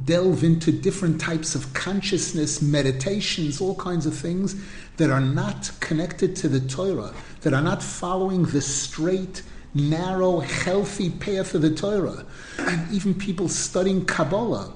[0.05, 4.55] delve into different types of consciousness, meditations, all kinds of things
[4.97, 9.43] that are not connected to the Torah, that are not following the straight,
[9.75, 12.25] narrow, healthy path of the Torah.
[12.57, 14.73] And even people studying Kabbalah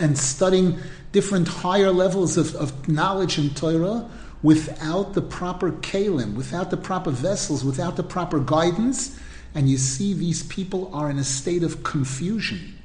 [0.00, 0.78] and studying
[1.12, 4.10] different higher levels of, of knowledge in Torah
[4.42, 9.18] without the proper kalim, without the proper vessels, without the proper guidance,
[9.54, 12.78] and you see these people are in a state of confusion.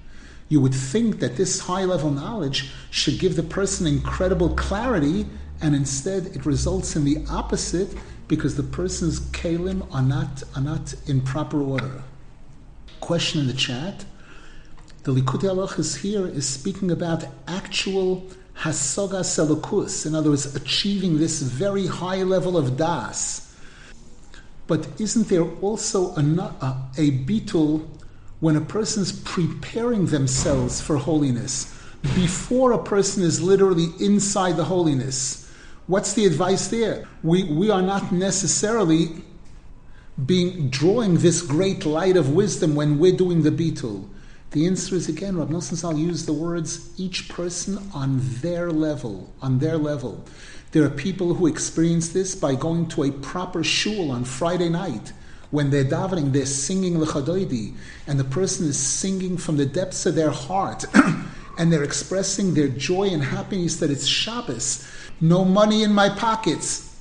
[0.48, 5.26] You would think that this high level knowledge should give the person incredible clarity,
[5.62, 7.90] and instead it results in the opposite
[8.30, 12.04] because the person's kalim are not, are not in proper order.
[13.02, 14.06] Question in the chat
[15.04, 18.28] the Likutei Halachos here is speaking about actual
[18.58, 23.56] hasoga selukus, in other words, achieving this very high level of das.
[24.68, 27.88] But isn't there also a, a, bitul
[28.42, 31.74] when a person's preparing themselves for holiness
[32.14, 35.39] before a person is literally inside the holiness?
[35.90, 37.08] What's the advice there?
[37.24, 39.24] We, we are not necessarily
[40.24, 44.08] being drawing this great light of wisdom when we're doing the bitul
[44.52, 49.34] The answer is again, Rabbi Nosson Zal used the words each person on their level,
[49.42, 50.24] on their level.
[50.74, 55.12] There are people who experience this by going to a proper shul on Friday night.
[55.50, 57.74] When they're davening, they're singing Lechadoidi,
[58.06, 60.86] and the person is singing from the depths of their heart,
[61.60, 64.90] and they're expressing their joy and happiness that it's Shabbos.
[65.20, 66.98] No money in my pockets,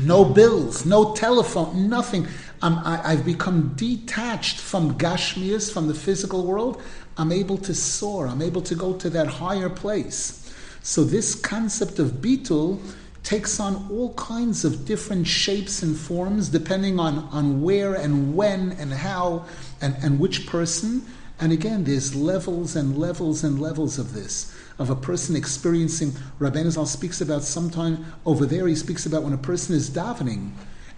[0.00, 2.26] no bills, no telephone, nothing.
[2.62, 6.82] I, have become detached from Gashmias, from the physical world.
[7.16, 8.26] I'm able to soar.
[8.26, 10.52] I'm able to go to that higher place.
[10.82, 12.80] So this concept of Bitul
[13.22, 18.72] takes on all kinds of different shapes and forms depending on, on where and when
[18.72, 19.44] and how
[19.82, 21.04] and, and which person.
[21.40, 26.12] And again, there's levels and levels and levels of this, of a person experiencing.
[26.38, 30.52] Rabbeinu Zal speaks about sometime over there, he speaks about when a person is davening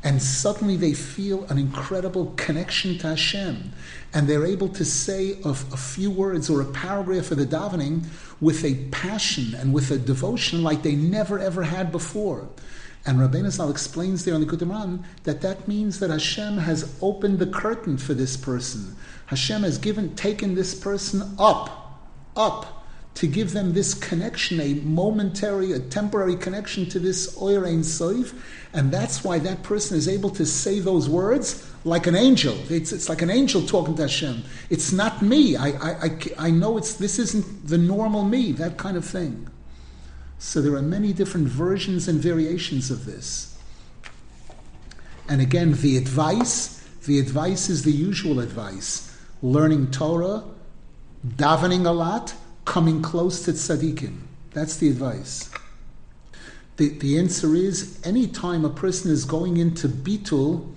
[0.04, 3.72] and suddenly they feel an incredible connection to Hashem,
[4.12, 8.04] and they're able to say a, a few words or a paragraph of the davening
[8.40, 12.48] with a passion and with a devotion like they never ever had before.
[13.06, 17.38] And Rabbeinu Zal explains there on the Kutimran that that means that Hashem has opened
[17.38, 18.96] the curtain for this person.
[19.32, 21.98] Hashem has given, taken this person up,
[22.36, 27.82] up to give them this connection, a momentary, a temporary connection to this Oyer Ein
[28.74, 32.54] and that's why that person is able to say those words like an angel.
[32.70, 34.44] It's, it's like an angel talking to Hashem.
[34.68, 35.56] It's not me.
[35.56, 39.48] I, I, I, I know it's this isn't the normal me, that kind of thing.
[40.38, 43.58] So there are many different versions and variations of this.
[45.28, 49.11] And again, the advice, the advice is the usual advice.
[49.42, 50.44] Learning Torah,
[51.26, 52.34] davening a lot,
[52.64, 54.20] coming close to tzaddikim.
[54.52, 55.50] That's the advice.
[56.76, 60.72] The, the answer is anytime a person is going into bitul,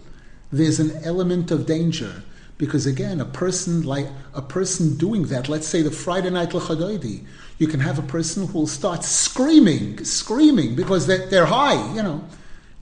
[0.52, 2.24] there's an element of danger.
[2.58, 7.26] Because again, a person like a person doing that, let's say the Friday night lechadoidi,
[7.58, 12.02] you can have a person who will start screaming, screaming because they're, they're high, you
[12.02, 12.24] know,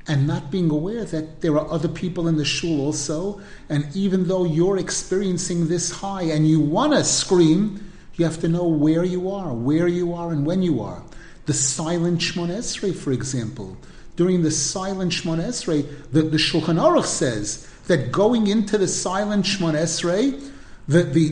[0.08, 3.40] and not being aware that there are other people in the shul also.
[3.70, 8.48] And even though you're experiencing this high and you want to scream, you have to
[8.48, 11.02] know where you are, where you are, and when you are.
[11.46, 13.78] The silent Shmon Esrei, for example.
[14.16, 19.46] During the silent Shmon Esrei, the, the Shulchan Aruch says that going into the silent
[19.46, 20.52] Shmon Esrei,
[20.88, 21.30] the, the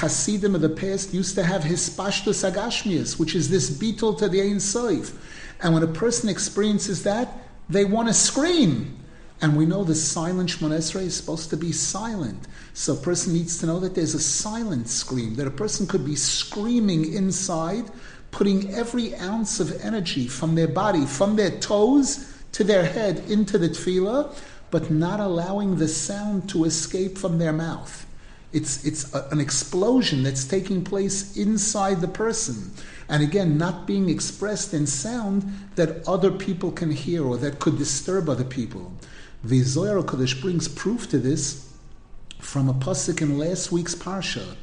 [0.00, 4.42] Hasidim of the past used to have hispashtus agashmias, which is this bitul to the
[4.42, 5.14] Ein Soif.
[5.60, 8.94] And when a person experiences that, they want to scream.
[9.40, 12.48] And we know the silent Shemon is supposed to be silent.
[12.74, 16.04] So a person needs to know that there's a silent scream, that a person could
[16.04, 17.84] be screaming inside,
[18.32, 23.58] putting every ounce of energy from their body, from their toes to their head into
[23.58, 24.34] the tefillah,
[24.70, 28.06] but not allowing the sound to escape from their mouth.
[28.52, 32.72] It's, it's a, an explosion that's taking place inside the person.
[33.08, 37.78] And again, not being expressed in sound that other people can hear or that could
[37.78, 38.92] disturb other people.
[39.42, 41.72] The Zohar Kodesh brings proof to this
[42.38, 44.56] from a pasuk in last week's parsha,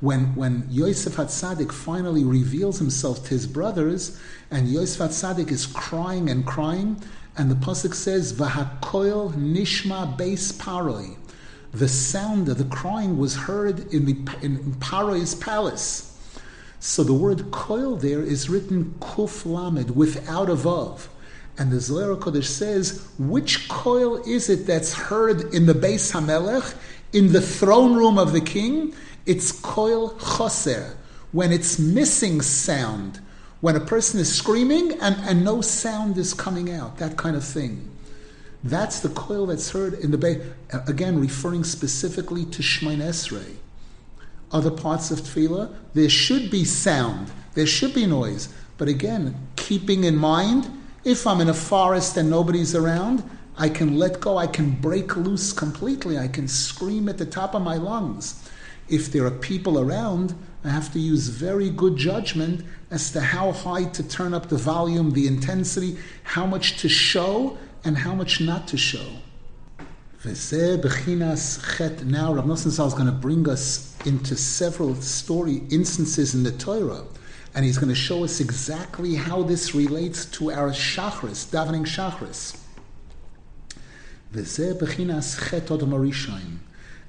[0.00, 4.20] when when Yosef Hatzadik finally reveals himself to his brothers,
[4.50, 7.00] and Yosef Hatzadik is crying and crying,
[7.36, 11.16] and the pasuk says, "Vahakoil nishma beis paroi."
[11.72, 16.15] The sound of the crying was heard in the in Paroi's palace.
[16.86, 21.08] So the word koil there is written kuf lamed without a vav.
[21.58, 26.76] And the Zohar Kodesh says, which koil is it that's heard in the Beis Hamelech,
[27.12, 28.94] in the throne room of the king?
[29.26, 30.94] It's koil choser,
[31.32, 33.20] when it's missing sound,
[33.60, 37.42] when a person is screaming and, and no sound is coming out, that kind of
[37.42, 37.90] thing.
[38.62, 43.56] That's the koil that's heard in the Beis, again, referring specifically to Shemain Esrei.
[44.52, 50.04] Other parts of Tefillah, there should be sound, there should be noise, but again, keeping
[50.04, 50.70] in mind
[51.04, 53.22] if I'm in a forest and nobody's around,
[53.56, 57.54] I can let go, I can break loose completely, I can scream at the top
[57.54, 58.42] of my lungs.
[58.88, 60.34] If there are people around,
[60.64, 64.56] I have to use very good judgment as to how high to turn up the
[64.56, 69.06] volume, the intensity, how much to show, and how much not to show.
[70.26, 70.32] Now,
[72.34, 77.04] Rav Nosson is going to bring us into several story instances in the Torah
[77.56, 82.58] and he's going to show us exactly how this relates to our shachris, davening shachris.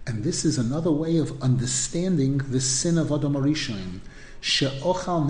[0.07, 3.99] And this is another way of understanding the sin of Adam Arishon.
[4.39, 5.27] She'ochal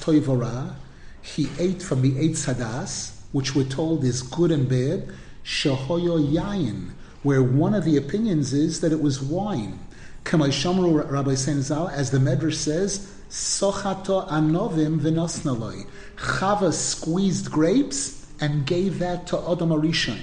[0.00, 0.76] toivora.
[1.20, 5.12] He ate from the eitz hadas, which we're told is good and bad.
[5.44, 6.90] Shehoyo yayin,
[7.22, 9.78] where one of the opinions is that it was wine.
[10.24, 15.86] Kamaishamru Rabbi Seinazal, as the Medrash says, Sochato anovim v'nosnaloi.
[16.16, 20.18] Chava squeezed grapes and gave that to Adam Arishon.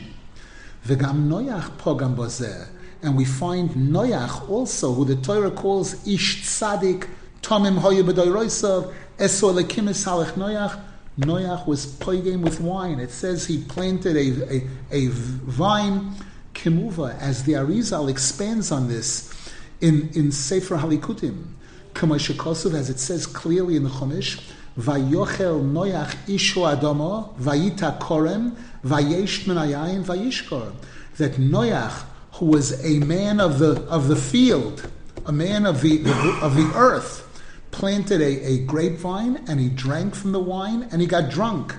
[0.85, 2.67] V'gam Noach pogam bozeh.
[3.01, 7.07] And we find Noach also, who the Torah calls Ish Tzadik,
[7.41, 10.79] Tomim Hoyu B'doyroisav, Eso Lekimis Halach Noach.
[11.19, 12.99] Noach was pogam with wine.
[12.99, 16.15] It says he planted a, a, a vine,
[16.53, 19.33] Kimuva, as the Arizal expands on this
[19.81, 21.45] in, in Sefer Halikutim.
[21.93, 24.41] Kamashakosov, as it says clearly in the Chumash,
[24.77, 30.73] Vayochel Noach Isho Adamo, Vayita Korem, Vayesh Vayishkor.
[31.17, 34.89] That Noach, who was a man of the of the field,
[35.25, 35.99] a man of the
[36.41, 37.28] of the earth,
[37.71, 41.75] planted a, a grapevine and he drank from the wine and he got drunk.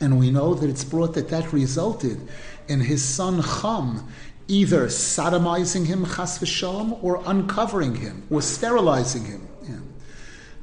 [0.00, 2.28] And we know that it's brought that that resulted
[2.68, 4.06] in his son Cham
[4.46, 9.48] either sodomizing him, chas v'shalom, or uncovering him, or sterilizing him.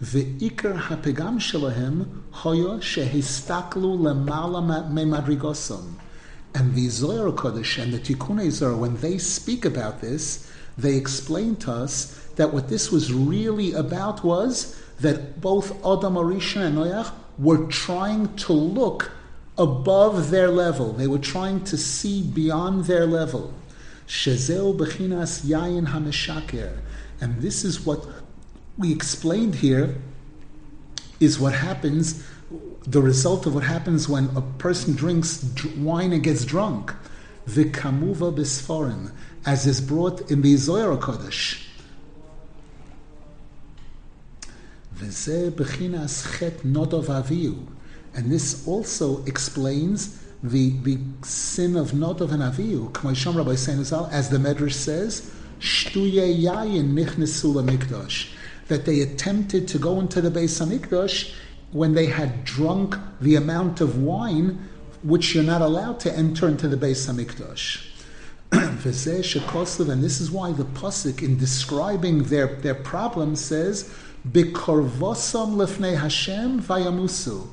[0.02, 5.94] The Ve'ikar hapegam shelahem hoyo shehistaklu lemala memadrigosam.
[6.54, 11.56] And the Zohar Kodesh and the Tikkun Zohar, when they speak about this, they explain
[11.58, 17.12] to us that what this was really about was that both Adam Arishon and Noach
[17.38, 19.12] were trying to look
[19.58, 20.94] above their level.
[20.94, 23.54] They were trying to see beyond their level.
[24.08, 26.78] Shezeu bechinas yayin hameshaker.
[27.22, 28.06] And this is what
[28.78, 29.96] we explained here
[31.20, 32.24] is what happens,
[32.86, 35.44] the result of what happens when a person drinks
[35.78, 36.94] wine and gets drunk.
[37.48, 39.12] V'kamuva bisforim,
[39.46, 41.66] as is brought in the Zohar Kodesh.
[48.14, 52.92] And this also explains the, the sin of Nodov and Avihu,
[54.12, 55.32] as the Medrash says,
[58.68, 61.34] that they attempted to go into the Beis Hamikdash
[61.72, 64.70] when they had drunk the amount of wine
[65.04, 67.92] which you're not allowed to enter into the Beis Hamikdash.
[68.52, 68.80] and
[70.04, 73.94] this is why the pasuk in describing their, their problem says,
[74.32, 77.48] "Bikorvosam lefnei Hashem vayamusu."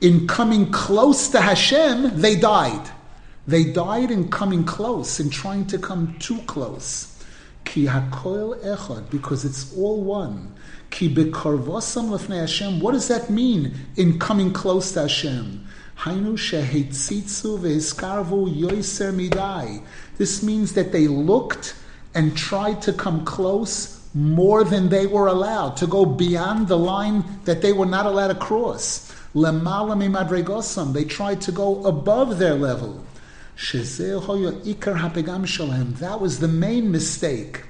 [0.00, 2.90] in coming close to Hashem, they died.
[3.46, 7.22] They died in coming close, in trying to come too close.
[7.64, 10.54] Ki hakoil echad, because it's all one.
[10.90, 12.80] Ki bekarvosam lefnei Hashem.
[12.80, 15.66] What does that mean in coming close to Hashem?
[15.98, 19.82] Hainu shehetzitzu ve'iskarvu yoiser midai.
[20.16, 21.74] This means that they looked
[22.14, 27.24] and tried to come close more than they were allowed, to go beyond the line
[27.44, 29.14] that they were not allowed to cross.
[29.34, 30.92] Lemala madregosam.
[30.92, 33.04] They tried to go above their level.
[36.00, 37.62] That was the main mistake.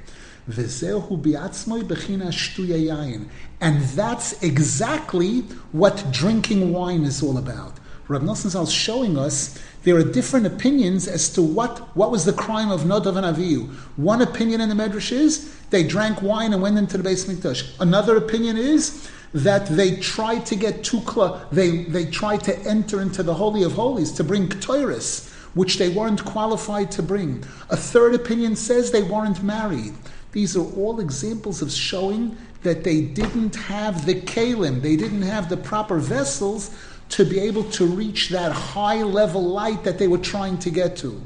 [3.61, 5.41] And that's exactly
[5.73, 7.75] what drinking wine is all about.
[8.09, 12.33] Rab Nosson is showing us there are different opinions as to what, what was the
[12.33, 13.69] crime of Nodav and Avihu.
[13.97, 17.81] One opinion in the Medrash is they drank wine and went into the Beis Mikdash.
[17.81, 23.23] Another opinion is that they tried to get close, they, they tried to enter into
[23.23, 27.45] the Holy of Holies to bring Ktoiris, which they weren't qualified to bring.
[27.71, 29.95] A third opinion says they weren't married.
[30.33, 35.49] These are all examples of showing that they didn't have the kalim, they didn't have
[35.49, 36.77] the proper vessels
[37.11, 40.97] to be able to reach that high level light that they were trying to get
[40.99, 41.21] to.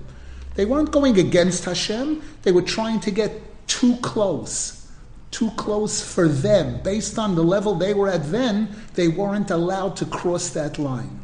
[0.54, 4.84] They weren't going against Hashem, they were trying to get too close
[5.34, 6.80] too close for them.
[6.84, 11.20] Based on the level they were at then, they weren't allowed to cross that line.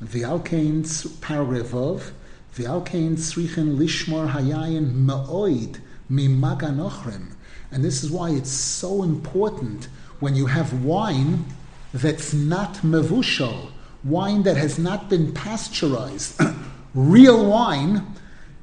[0.00, 2.12] The Alkanes, paragraph of,
[2.56, 5.78] the Alkanes srichen lishmor hayayin ma'oid
[6.10, 7.30] mimaganochrim.
[7.70, 9.86] And this is why it's so important
[10.24, 11.44] when you have wine
[11.92, 13.70] that's not mevushal,
[14.02, 16.40] wine that has not been pasteurized.
[16.94, 18.06] Real wine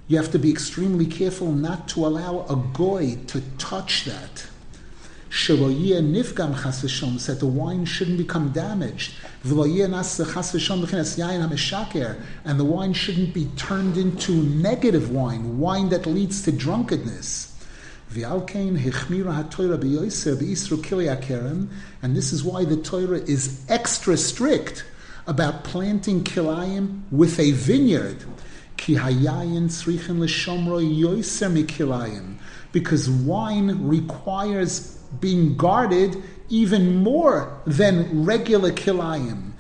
[0.07, 4.47] you have to be extremely careful not to allow a goy to touch that.
[7.20, 9.14] said the wine shouldn't become damaged.
[9.45, 9.59] And
[12.59, 17.51] the wine shouldn't be turned into negative wine, wine that leads to drunkenness.
[22.01, 24.84] And this is why the Torah is extra strict
[25.28, 28.18] about planting kilayim with a vineyard.
[32.72, 39.51] Because wine requires being guarded even more than regular kilayim.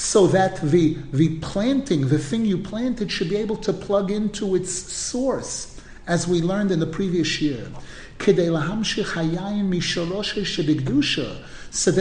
[0.00, 4.54] So that the, the planting, the thing you planted, should be able to plug into
[4.54, 7.68] its source, as we learned in the previous year.
[8.18, 8.62] So that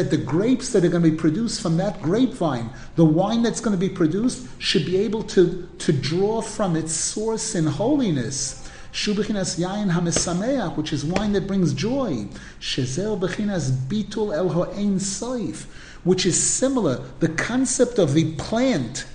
[0.09, 3.77] the grapes that are going to be produced from that grapevine, the wine that's going
[3.77, 8.65] to be produced, should be able to, to draw from its source in holiness.
[8.93, 12.25] Yain which is wine that brings joy.
[12.61, 14.99] Shezel bechinas bitul el ho'ein
[16.03, 17.03] which is similar.
[17.19, 19.05] The concept of the plant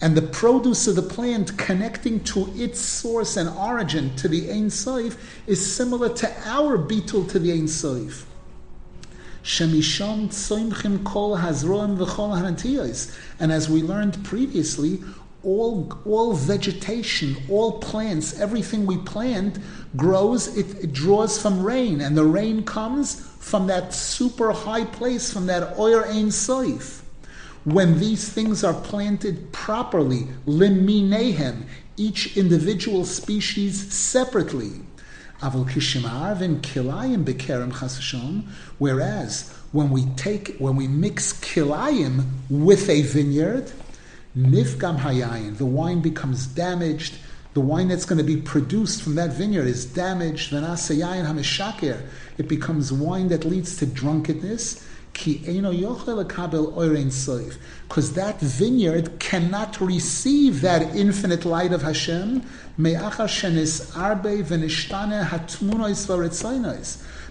[0.00, 4.66] and the produce of the plant connecting to its source and origin to the Ein
[4.66, 5.16] Soif
[5.46, 7.66] is similar to our bitul to the Ein
[12.30, 13.16] hanatiyos.
[13.40, 15.02] And as we learned previously,
[15.44, 19.58] all, all vegetation, all plants, everything we plant
[19.96, 25.32] grows, it, it draws from rain, and the rain comes from that super high place,
[25.32, 27.00] from that Oyer Ein Soif.
[27.64, 31.64] When these things are planted properly, liminehem,
[31.96, 34.72] each individual species separately.
[38.78, 43.72] Whereas when we take when we mix kilayim with a vineyard,
[44.36, 47.16] nifgam hayayin, the wine becomes damaged
[47.54, 50.54] the wine that's going to be produced from that vineyard is damaged.
[50.54, 54.88] It becomes wine that leads to drunkenness.
[55.12, 55.70] Ki eno
[57.86, 62.42] Because that vineyard cannot receive that infinite light of Hashem.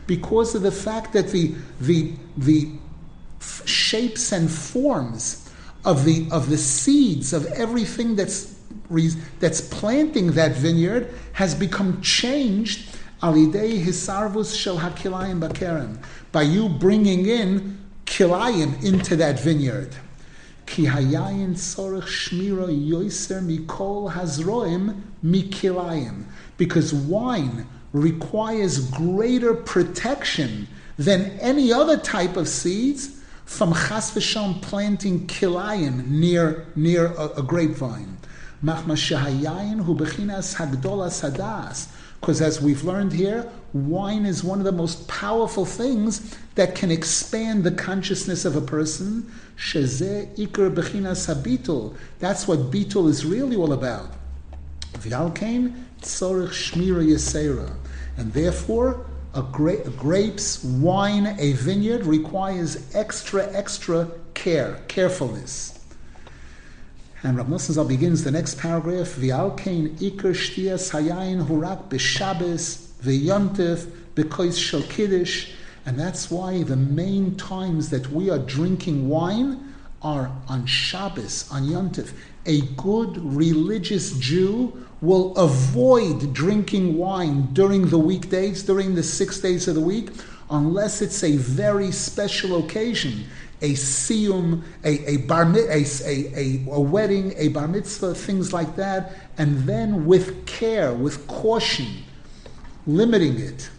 [0.07, 2.69] Because of the fact that the, the, the
[3.65, 5.40] shapes and forms
[5.83, 8.57] of the, of the seeds of everything that's
[9.39, 12.89] that's planting that vineyard has become changed
[13.21, 15.97] alidei hisarvus shel hakilayim bakerem
[16.31, 19.95] by you bringing in kilayim into that vineyard.
[20.65, 26.23] Ki hayayin sorich shmira yoiser mikol hazroim mikilayim
[26.57, 30.67] because wine requires greater protection
[30.97, 33.20] than any other type of seeds
[33.51, 38.17] from chas v'sham planting kilayim near near a, a grapevine.
[42.21, 46.91] Because as we've learned here, wine is one of the most powerful things that can
[46.91, 49.29] expand the consciousness of a person.
[52.19, 54.13] That's what bitul is really all about.
[58.17, 65.79] And therefore, a, gra- grapes, wine, a vineyard requires extra, extra care, carefulness.
[67.23, 74.57] And Rav Nosson begins the next paragraph, V'alkein ikar shtias hayayin hurak b'shabes v'yontif b'kois
[74.59, 75.51] shel kiddush.
[75.85, 81.63] And that's why the main times that we are drinking wine are on Shabbos, on
[81.63, 82.11] Yontif.
[82.45, 89.67] A good religious Jew will avoid drinking wine during the weekdays, during the six days
[89.67, 90.09] of the week,
[90.49, 93.25] unless it's a very special occasion
[93.61, 99.13] a siyum, a, a, bar, a, a, a, wedding, a bar mitzvah, things like that,
[99.37, 101.85] and then with care, with caution,
[102.87, 103.69] limiting it.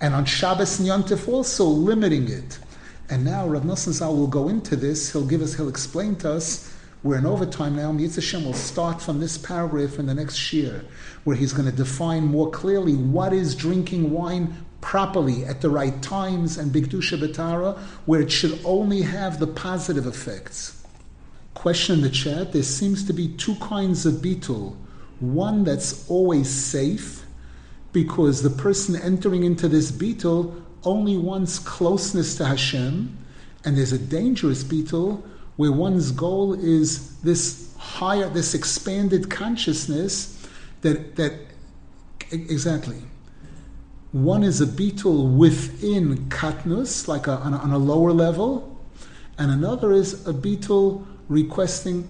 [0.00, 2.58] And on Shabbos and Yontif also limiting it.
[3.10, 5.12] And now Rav Nosson Zal will go into this.
[5.12, 6.71] He'll give us, he'll explain to us.
[7.04, 7.90] We're in overtime now.
[7.90, 10.84] Mitzvah will start from this paragraph in the next shir,
[11.24, 16.00] where he's going to define more clearly what is drinking wine properly at the right
[16.00, 17.76] times and Bigdusha Betara,
[18.06, 20.84] where it should only have the positive effects.
[21.54, 24.76] Question in the chat there seems to be two kinds of bitul.
[25.18, 27.24] One that's always safe,
[27.92, 33.16] because the person entering into this bitul only wants closeness to Hashem,
[33.64, 35.24] and there's a dangerous bitul
[35.56, 40.46] where one's goal is this higher, this expanded consciousness
[40.80, 41.34] that that
[42.30, 43.02] exactly
[44.12, 48.78] one is a bitul within katnus, like a, on, a, on a lower level,
[49.38, 52.06] and another is a bitul requesting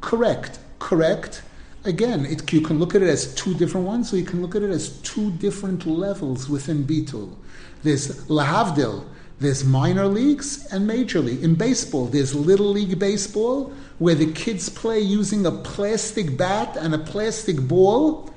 [0.00, 1.42] correct, correct.
[1.84, 4.54] Again, it, you can look at it as two different ones, or you can look
[4.54, 7.34] at it as two different levels within bitul.
[7.82, 9.04] There's lahavdil,
[9.40, 11.42] there's minor leagues and major league.
[11.42, 16.94] In baseball, there's little league baseball where the kids play using a plastic bat and
[16.94, 18.30] a plastic ball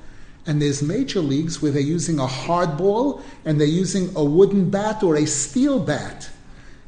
[0.48, 4.70] and there's major leagues where they're using a hard ball and they're using a wooden
[4.70, 6.30] bat or a steel bat.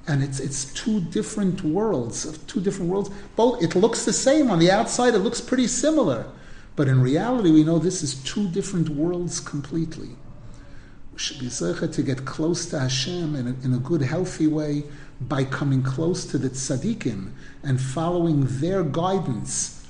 [0.07, 3.09] And it's, it's two different worlds, two different worlds.
[3.35, 6.25] Both, it looks the same on the outside, it looks pretty similar.
[6.77, 10.15] But in reality, we know this is two different worlds completely.
[11.19, 14.85] Should be zeichet to get close to Hashem in a, in a good, healthy way
[15.19, 19.85] by coming close to the tzaddikim and following their guidance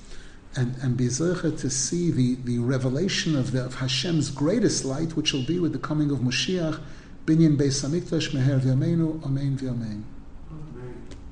[0.56, 5.16] and, and be zeichet to see the, the revelation of, the, of Hashem's greatest light,
[5.16, 6.80] which will be with the coming of Mashiach,
[7.28, 10.02] binyan beis hamikdash meher v'yameinu, amen v'yamein.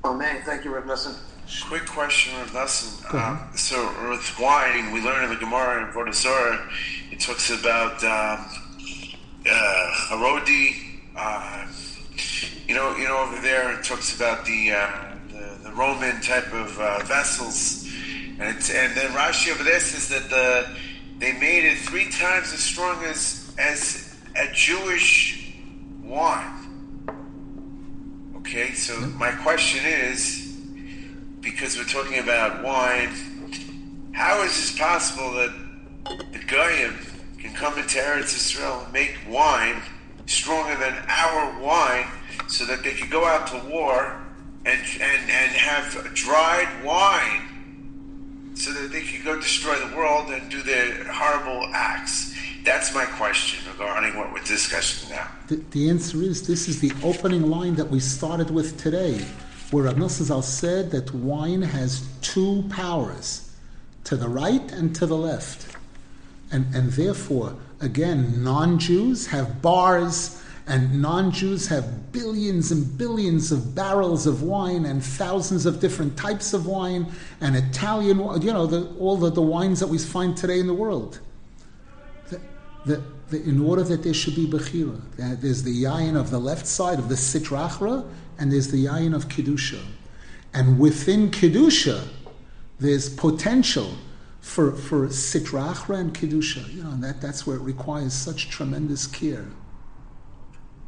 [0.04, 0.42] Amen.
[0.44, 1.18] Thank you, Reb Nasan.
[1.68, 3.14] Quick question, Rav Nasan.
[3.14, 6.70] Um, so with wine, we learn in the Gemara in Avodah Zarah,
[7.10, 8.67] it talks about um,
[9.46, 9.98] uh.
[11.16, 11.66] Uh,
[12.68, 16.52] you know, you know, over there it talks about the uh, the, the, Roman type
[16.52, 17.90] of uh, vessels,
[18.38, 20.76] and and then Rashi over there says that the
[21.18, 25.56] they made it three times as strong as as a Jewish
[26.04, 26.54] wine.
[28.36, 30.56] Okay, so my question is,
[31.40, 33.10] because we're talking about wine,
[34.12, 35.52] how is this possible that
[36.32, 36.96] the Goyim
[37.38, 39.82] can come into Eretz Israel and make wine
[40.26, 42.06] stronger than our wine
[42.48, 44.20] so that they could go out to war
[44.64, 50.50] and, and, and have dried wine so that they could go destroy the world and
[50.50, 52.34] do their horrible acts.
[52.64, 55.28] That's my question regarding what we're discussing now.
[55.46, 59.24] The, the answer is this is the opening line that we started with today,
[59.70, 63.54] where Rav Zal said that wine has two powers,
[64.04, 65.77] to the right and to the left.
[66.50, 73.52] And, and therefore, again, non Jews have bars, and non Jews have billions and billions
[73.52, 77.06] of barrels of wine and thousands of different types of wine
[77.40, 80.74] and Italian, you know, the, all the, the wines that we find today in the
[80.74, 81.20] world.
[82.28, 82.40] The,
[82.86, 85.00] the, the, in order that there should be Bechira,
[85.40, 88.06] there's the yayin of the left side of the Sitra Achra,
[88.38, 89.82] and there's the yayin of Kedusha.
[90.54, 92.08] And within Kedusha,
[92.78, 93.94] there's potential
[94.48, 96.72] for, for Sitra Achra and Kedusha.
[96.74, 99.46] You know, and that, that's where it requires such tremendous care.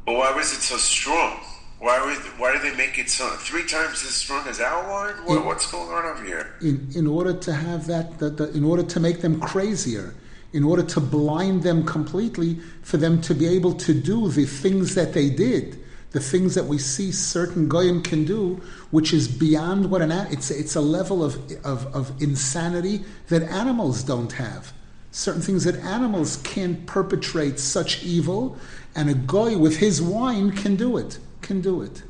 [0.05, 1.39] But why was it so strong?
[1.79, 5.15] Why, was, why did they make it so three times as strong as our wine?
[5.25, 6.55] What, in, what's going on over here?
[6.61, 10.15] In, in order to have that, the, the, in order to make them crazier,
[10.53, 14.95] in order to blind them completely, for them to be able to do the things
[14.95, 15.80] that they did
[16.11, 20.51] the things that we see certain goyim can do, which is beyond what an it's
[20.51, 21.35] it's a level of,
[21.65, 24.73] of, of insanity that animals don't have.
[25.11, 28.57] Certain things that animals can't perpetrate such evil,
[28.95, 31.17] and a goy with his wine can do it.
[31.41, 32.03] Can do it.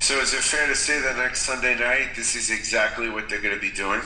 [0.00, 3.42] So is it fair to say that next Sunday night this is exactly what they're
[3.42, 4.00] going to be doing?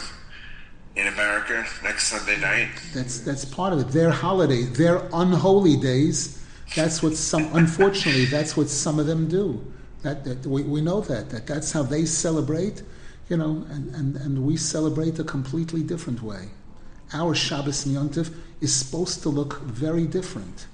[0.97, 2.69] in America next Sunday night.
[2.93, 3.89] That's that's part of it.
[3.89, 6.44] Their holiday, their unholy days
[6.75, 9.65] that's what some, unfortunately, that's what some of them do.
[10.03, 12.83] That, that we, we know that, that that's how they celebrate,
[13.29, 16.49] you know, and, and, and we celebrate a completely different way.
[17.13, 20.67] Our Shabbos Yontif is supposed to look very different.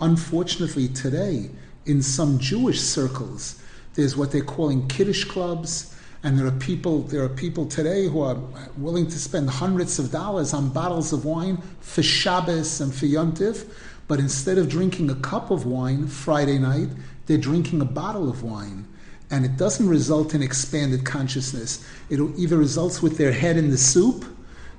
[0.00, 1.50] Unfortunately, today,
[1.86, 3.62] in some Jewish circles,
[3.94, 8.20] there's what they're calling Kiddush clubs, and there are people there are people today who
[8.20, 8.36] are
[8.76, 13.66] willing to spend hundreds of dollars on bottles of wine for Shabbos and for Yontif,
[14.08, 16.88] but instead of drinking a cup of wine Friday night,
[17.26, 18.86] they're drinking a bottle of wine.
[19.30, 21.84] And it doesn't result in expanded consciousness.
[22.08, 24.24] It either results with their head in the soup,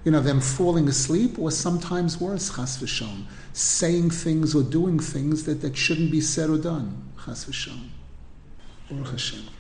[0.06, 5.44] you know, them falling asleep, or sometimes worse, chas v'shom, saying things or doing things
[5.44, 7.90] that, that shouldn't be said or done, chas v'shom.
[8.90, 9.57] Baruch Hashem.